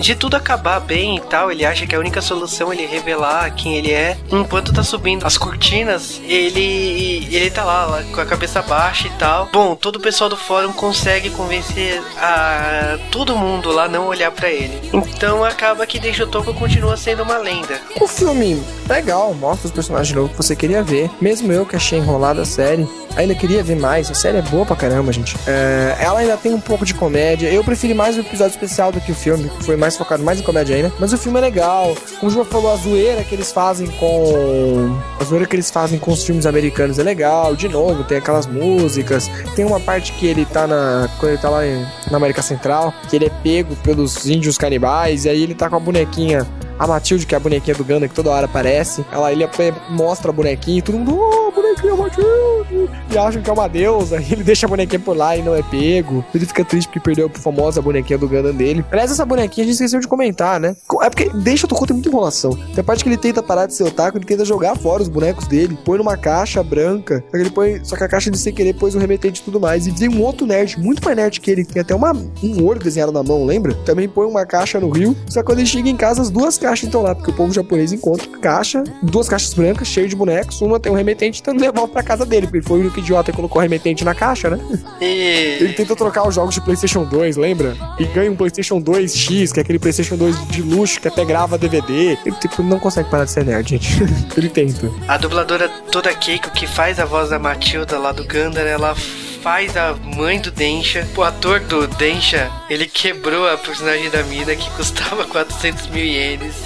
[0.00, 3.54] de tudo acabar bem e tal, ele acha que a única solução é ele revelar
[3.54, 4.16] quem ele é.
[4.30, 9.10] Enquanto tá subindo as cortinas, ele ele tá lá, lá, com a cabeça baixa e
[9.10, 9.48] tal.
[9.52, 14.50] Bom, todo o pessoal do fórum consegue convencer a todo mundo lá não olhar para
[14.50, 14.80] ele.
[14.92, 17.80] Então acaba que Toco continua sendo uma lenda.
[18.00, 21.10] O filme legal, mostra os personagens novos que você queria ver.
[21.20, 22.86] Mesmo eu que achei enrolada a série,
[23.16, 24.10] ainda queria ver mais.
[24.10, 25.36] A série é boa pra caramba, gente.
[25.46, 27.48] É, ela ainda tem um pouco de comédia.
[27.48, 30.40] Eu preferi mais o episódio especial do que o filme, que foi mais focado mais
[30.40, 30.92] em comédia ainda.
[30.98, 31.94] Mas o filme é legal.
[32.18, 34.96] Como o João falou, a zoeira que eles fazem com.
[35.18, 37.54] A zoeira que eles fazem com os filmes americanos é legal.
[37.54, 39.28] De novo, tem aquelas músicas.
[39.54, 41.08] Tem uma parte que ele tá na.
[41.18, 45.24] Quando ele tá lá em, na América Central, que ele é pego pelos índios canibais.
[45.24, 46.46] E aí ele tá com a bonequinha
[46.80, 49.46] a Matilde, que é a bonequinha do Ganda, que toda hora aparece, ela ele
[49.90, 52.90] mostra a bonequinha e todo mundo, oh, bonequinha Matilde!
[53.12, 55.54] E acham que é uma deusa, e ele deixa a bonequinha por lá e não
[55.54, 56.24] é pego.
[56.34, 58.82] Ele fica triste porque perdeu a famosa bonequinha do Ganda dele.
[58.90, 60.74] Aliás, essa bonequinha a gente esqueceu de comentar, né?
[61.02, 62.52] É porque deixa o conta muita enrolação.
[62.52, 65.08] Tem a parte que ele tenta parar de ser otaku, ele tenta jogar fora os
[65.08, 68.38] bonecos dele, põe numa caixa branca, só que ele põe, só que a caixa de
[68.38, 69.86] sem querer pôs o um remetente e tudo mais.
[69.86, 72.12] E vem um outro nerd, muito mais nerd que ele, tem até uma,
[72.42, 73.74] um olho desenhado na mão, lembra?
[73.84, 76.56] Também põe uma caixa no rio, só que quando ele chega em casa, as duas
[76.56, 80.16] caixas caixas então lá, porque o povo japonês encontra caixa, duas caixas brancas cheias de
[80.16, 82.98] bonecos, uma tem um remetente tentando levar pra casa dele, porque ele foi o único
[82.98, 84.58] idiota que colocou remetente na caixa, né?
[85.00, 85.58] E...
[85.60, 87.76] Ele tenta trocar os jogos de PlayStation 2, lembra?
[87.98, 91.58] E ganha um PlayStation 2X, que é aquele PlayStation 2 de luxo que até grava
[91.58, 92.16] DVD.
[92.24, 94.02] Ele, tipo, não consegue parar de ser nerd, gente.
[94.36, 94.90] ele tenta.
[95.08, 98.94] A dubladora toda Keiko, que faz a voz da Matilda lá do Gundam, ela
[99.42, 101.06] faz a mãe do Densha.
[101.16, 106.56] O ator do Densha, ele quebrou a personagem da mina que custava 400 mil ienes.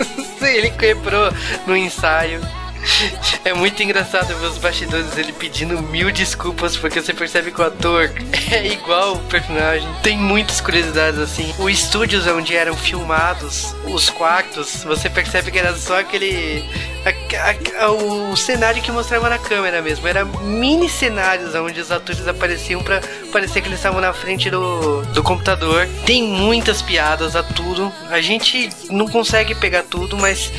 [0.40, 1.32] ele quebrou
[1.66, 2.40] no ensaio.
[3.44, 7.64] É muito engraçado ver os bastidores ele pedindo mil desculpas porque você percebe que o
[7.64, 8.10] ator
[8.52, 9.88] é igual o personagem.
[10.02, 11.54] Tem muitas curiosidades assim.
[11.58, 16.64] O estúdios onde eram filmados os quartos, você percebe que era só aquele
[17.04, 20.06] a, a, o cenário que mostrava na câmera mesmo.
[20.06, 23.00] Era mini cenários onde os atores apareciam para
[23.32, 25.88] parecer que eles estavam na frente do, do computador.
[26.04, 27.92] Tem muitas piadas a tudo.
[28.10, 30.52] A gente não consegue pegar tudo, mas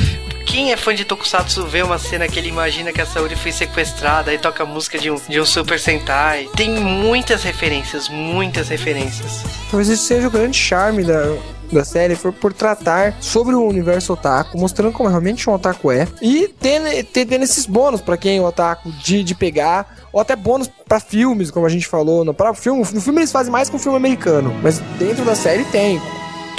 [0.45, 3.51] quem é fã de Tokusatsu vê uma cena que ele imagina que a Saori foi
[3.51, 6.49] sequestrada e toca a música de um, de um Super Sentai.
[6.55, 9.43] Tem muitas referências, muitas referências.
[9.69, 11.35] Talvez esse seja o grande charme da,
[11.71, 16.07] da série foi por tratar sobre o universo otaku, mostrando como realmente um otaku é,
[16.21, 20.69] e tendo, tendo esses bônus para quem é otaku de, de pegar, ou até bônus
[20.87, 22.25] para filmes, como a gente falou.
[22.25, 25.63] No próprio filme, no filme eles fazem mais com filme americano, mas dentro da série
[25.65, 26.01] tem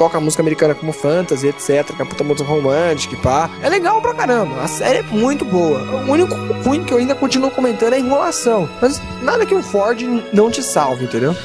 [0.02, 1.94] toca música americana como fantasy, etc.
[1.94, 3.48] Que é romântica e pá.
[3.62, 4.60] É legal pra caramba.
[4.60, 5.80] A série é muito boa.
[6.04, 6.34] O único
[6.64, 8.68] ruim que eu ainda continuo comentando é a enrolação.
[8.80, 11.36] Mas nada que um Ford não te salve, entendeu?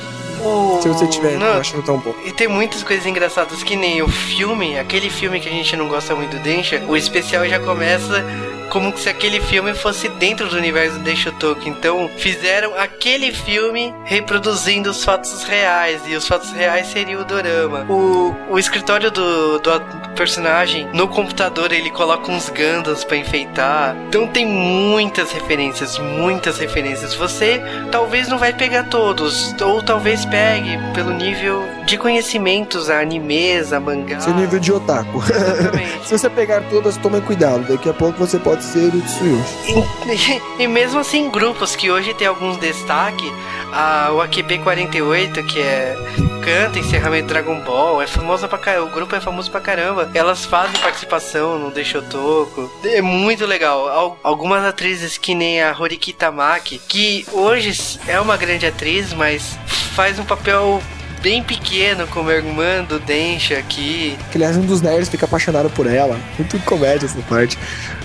[0.81, 2.15] Se você tiver não, achando tão bom.
[2.25, 5.87] E tem muitas coisas engraçadas que nem o filme, aquele filme que a gente não
[5.87, 8.25] gosta muito do Densha, o especial já começa
[8.69, 11.67] como se aquele filme fosse dentro do universo de Shotoku.
[11.67, 17.85] Então, fizeram aquele filme reproduzindo os fatos reais, e os fatos reais seria o dorama.
[17.89, 19.71] O, o escritório do, do
[20.17, 23.95] personagem, no computador, ele coloca uns gandas para enfeitar.
[24.09, 27.13] Então, tem muitas referências, muitas referências.
[27.13, 27.61] Você
[27.91, 33.79] talvez não vai pegar todos, ou talvez pegue pelo nível de conhecimentos a animes, a
[33.79, 34.19] mangá.
[34.19, 35.21] Seu nível de otaku.
[36.03, 37.67] Se você pegar todas, tome cuidado.
[37.67, 40.41] Daqui a pouco você pode ser o Tsuyoshi.
[40.57, 43.31] E, e, mesmo assim, grupos que hoje tem alguns destaque,
[43.71, 45.95] a, o AQB 48, que é
[46.47, 50.06] canta encerramento Dragon Ball, é famosa pra caramba, o grupo é famoso pra caramba.
[50.13, 52.71] Elas fazem participação no Deixotoco.
[52.83, 54.17] É muito legal.
[54.23, 59.57] Algumas atrizes que nem a Horiki Tamaki, que hoje é uma grande atriz, mas
[59.93, 60.81] faz um papel
[61.21, 64.17] bem pequeno como a irmã do Densha aqui.
[64.31, 66.17] Que aliás um dos nerds fica apaixonado por ela.
[66.37, 67.57] Muito comédia essa parte.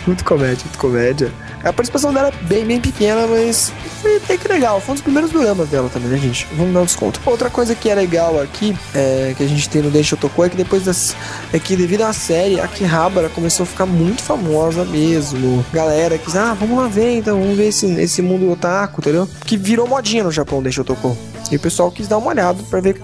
[0.06, 1.30] Muito comédia, muito comédia.
[1.64, 4.80] A participação dela é bem, bem pequena, mas foi até que legal.
[4.80, 6.46] Foi um dos primeiros dramas dela também, né, gente?
[6.52, 7.20] Vamos dar um desconto.
[7.24, 10.48] Outra coisa que é legal aqui, é, que a gente tem no Densha Otoko, é
[10.48, 11.14] que depois das.
[11.52, 15.64] É que devido à série, a Kihabara começou a ficar muito famosa mesmo.
[15.72, 19.28] Galera que ah, vamos lá ver, então, vamos ver esse, esse mundo otaku, entendeu?
[19.44, 21.16] Que virou modinha no Japão, Densha Otoko.
[21.50, 22.98] E o pessoal quis dar uma olhada para ver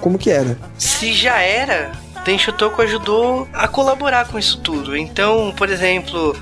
[0.00, 0.58] como que era.
[0.78, 1.92] Se já era,
[2.24, 4.96] Tenshutoko ajudou a colaborar com isso tudo.
[4.96, 6.36] Então, por exemplo,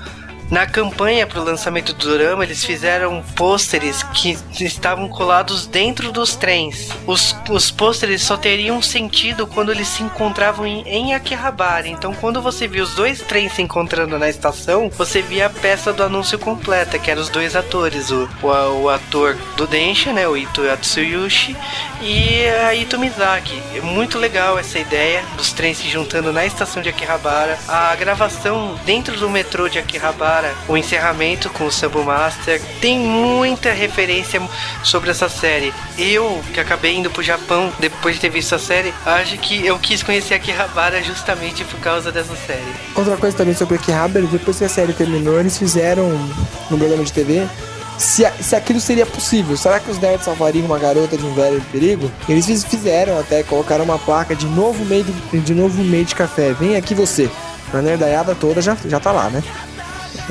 [0.51, 6.35] na campanha para o lançamento do Dorama, eles fizeram pôsteres que estavam colados dentro dos
[6.35, 6.89] trens.
[7.05, 11.87] Os, os pôsteres só teriam sentido quando eles se encontravam em, em Akihabara.
[11.87, 15.93] Então, quando você via os dois trens se encontrando na estação, você via a peça
[15.93, 20.27] do anúncio completa, que eram os dois atores: o, o, o ator do Densha, né,
[20.27, 21.55] o Ito Yatsuyushi,
[22.01, 23.61] e a Ito Mizaki.
[23.75, 27.57] É muito legal essa ideia dos trens se juntando na estação de Akihabara.
[27.67, 32.61] A gravação dentro do metrô de Akihabara o encerramento com o Sambo Master.
[32.81, 34.41] Tem muita referência
[34.83, 35.73] sobre essa série.
[35.97, 39.77] Eu, que acabei indo pro Japão depois de ter visto a série, acho que eu
[39.79, 42.73] quis conhecer Akihabara justamente por causa dessa série.
[42.95, 46.09] Outra coisa também sobre Akihabara, depois que a série terminou, eles fizeram
[46.69, 47.47] no programa de TV
[47.99, 49.55] se, se aquilo seria possível.
[49.57, 52.09] Será que os nerds salvariam uma garota de um velho perigo?
[52.27, 56.53] Eles fizeram até, colocaram uma placa de novo meio de, de novo meio de café.
[56.53, 57.29] Vem aqui você.
[57.73, 59.43] A nerdaiada toda já, já tá lá, né?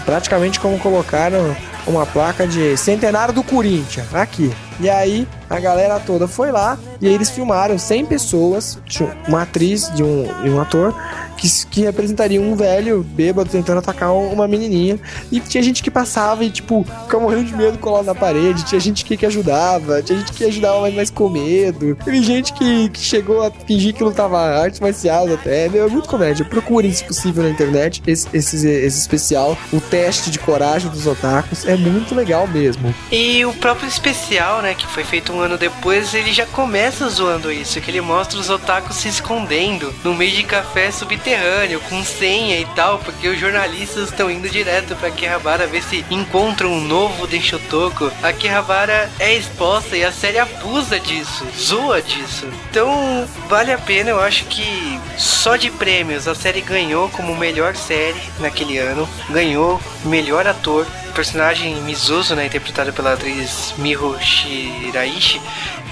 [0.05, 1.57] Praticamente como colocaram
[1.87, 4.55] uma placa de centenário do Corinthians aqui.
[4.81, 8.79] E aí a galera toda foi lá e eles filmaram 100 pessoas,
[9.27, 10.95] uma atriz de um, de um ator
[11.39, 14.99] que, que representaria um velho bêbado tentando atacar uma menininha.
[15.31, 18.65] E tinha gente que passava e, tipo, ficava morrendo de medo colado na parede.
[18.65, 21.97] Tinha gente que, que ajudava, tinha gente que ajudava, mas mais com medo.
[22.05, 25.69] Teve gente que, que chegou a fingir que lutava artes marciais até.
[25.69, 26.45] Meu, é muito comédia.
[26.45, 29.57] Procurem, se possível, na internet esse, esse, esse especial.
[29.73, 32.93] O teste de coragem dos otakus é muito legal mesmo.
[33.13, 34.68] E o próprio especial, né?
[34.69, 38.39] Né, que foi feito um ano depois, ele já começa zoando isso, que ele mostra
[38.39, 43.41] os otakus se escondendo no meio de café subterrâneo, com senha e tal, porque os
[43.41, 48.13] jornalistas estão indo direto pra Akihabara ver se encontram um novo Denshotoko.
[48.23, 52.47] A Akihabara é exposta e a série abusa disso, zoa disso.
[52.71, 57.75] Então, vale a pena, eu acho que só de prêmios a série ganhou como melhor
[57.75, 60.87] série naquele ano, ganhou melhor ator,
[61.19, 64.17] personagem Mizuzu, né, interpretada pela atriz Miho
[64.59, 65.41] Shiraishi,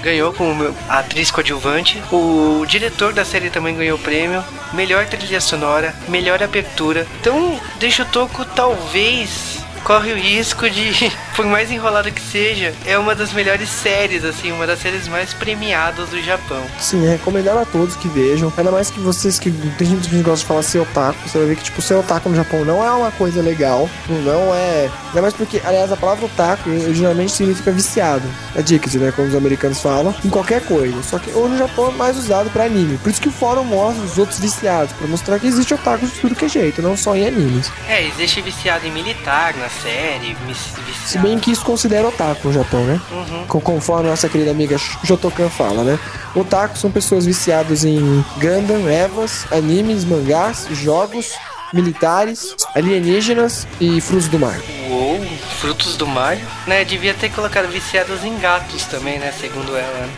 [0.01, 2.01] ganhou como atriz coadjuvante.
[2.11, 4.43] O diretor da série também ganhou o prêmio.
[4.73, 7.07] Melhor trilha sonora, melhor abertura.
[7.19, 10.91] Então, Deixa o Toco talvez corre o risco de,
[11.37, 15.35] por mais enrolado que seja, é uma das melhores séries, assim, uma das séries mais
[15.35, 16.63] premiadas do Japão.
[16.79, 18.51] Sim, é recomendado a todos que vejam.
[18.57, 21.47] Ainda mais que vocês que tem gente que gosta de falar ser otaku, você vai
[21.49, 24.89] ver que tipo, ser otaku no Japão não é uma coisa legal, não é.
[25.09, 28.27] Ainda mais porque, aliás, a palavra otaku originalmente significa viciado.
[28.55, 29.13] É Dixie, né?
[29.15, 31.03] Como os americanos falam, em qualquer coisa.
[31.03, 32.97] Só que hoje no Japão é mais usado pra anime.
[32.97, 36.13] Por isso que o fórum mostra os outros viciados, pra mostrar que existe otaku de
[36.13, 37.71] tudo que é jeito, não só em animes.
[37.87, 41.26] É, existe viciado em militar na série, viciado.
[41.27, 43.01] Bem que isso considera otaku no Japão, né?
[43.11, 43.59] Uhum.
[43.59, 45.99] Conforme a nossa querida amiga Jotokan fala, né?
[46.33, 51.33] Otaku são pessoas viciadas em Gundam, Evas, animes, mangás, jogos,
[51.73, 54.57] militares, alienígenas e frutos do mar.
[54.89, 55.21] Uou,
[55.59, 56.37] frutos do mar.
[56.65, 59.33] Né, devia ter colocado viciados em gatos também, né?
[59.39, 59.97] Segundo ela.
[59.99, 60.09] né?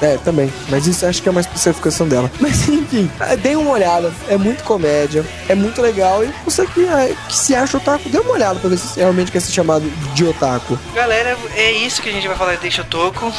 [0.00, 0.52] É, também.
[0.68, 2.30] Mas isso acho que é uma especificação dela.
[2.40, 4.12] Mas enfim, é, dê uma olhada.
[4.28, 6.24] É muito comédia, é muito legal.
[6.24, 9.30] E você que, é, que se acha otaku, dê uma olhada pra ver se realmente
[9.30, 10.78] quer ser chamado de otaku.
[10.94, 13.32] Galera, é isso que a gente vai falar de Deixa Toco.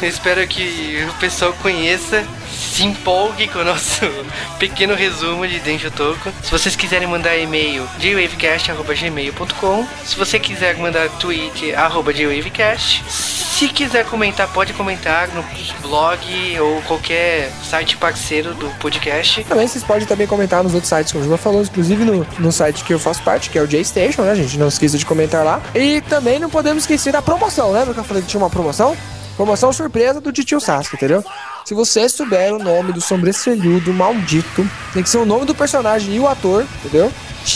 [0.00, 4.00] Eu espero que o pessoal conheça, se empolgue com o nosso
[4.58, 6.32] pequeno resumo de Densho Toco.
[6.42, 13.04] Se vocês quiserem mandar e-mail, jwavecast.gmail.com Se você quiser mandar tweet, arroba jwavecast.
[13.08, 15.44] Se quiser comentar, pode comentar no
[15.80, 16.20] blog
[16.60, 19.44] ou qualquer site parceiro do podcast.
[19.44, 22.50] Também vocês podem também comentar nos outros sites, como o Juba falou, inclusive no, no
[22.50, 24.58] site que eu faço parte, que é o J-Station, né, gente?
[24.58, 25.62] Não esqueça de comentar lá.
[25.74, 28.96] E também não podemos esquecer da promoção, lembra que eu falei que tinha uma promoção?
[29.36, 31.24] Promoção surpresa do Titio Sasuke, entendeu?
[31.64, 36.14] Se você souber o nome do sobrancelhudo maldito, tem que ser o nome do personagem
[36.14, 37.10] e o ator, entendeu?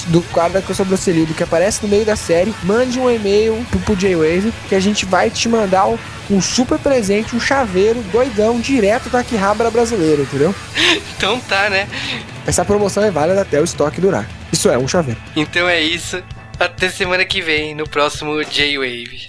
[0.07, 3.81] Do cara com o sobrancelhudo que aparece no meio da série, mande um e-mail pro,
[3.81, 5.99] pro J-Wave que a gente vai te mandar um,
[6.31, 10.55] um super presente, um chaveiro doidão direto da Akihabara brasileira, entendeu?
[11.19, 11.89] Então tá, né?
[12.47, 14.25] Essa promoção é válida até o estoque durar.
[14.53, 15.21] Isso é, um chaveiro.
[15.35, 16.23] Então é isso.
[16.61, 19.27] Até semana que vem, no próximo J-Wave.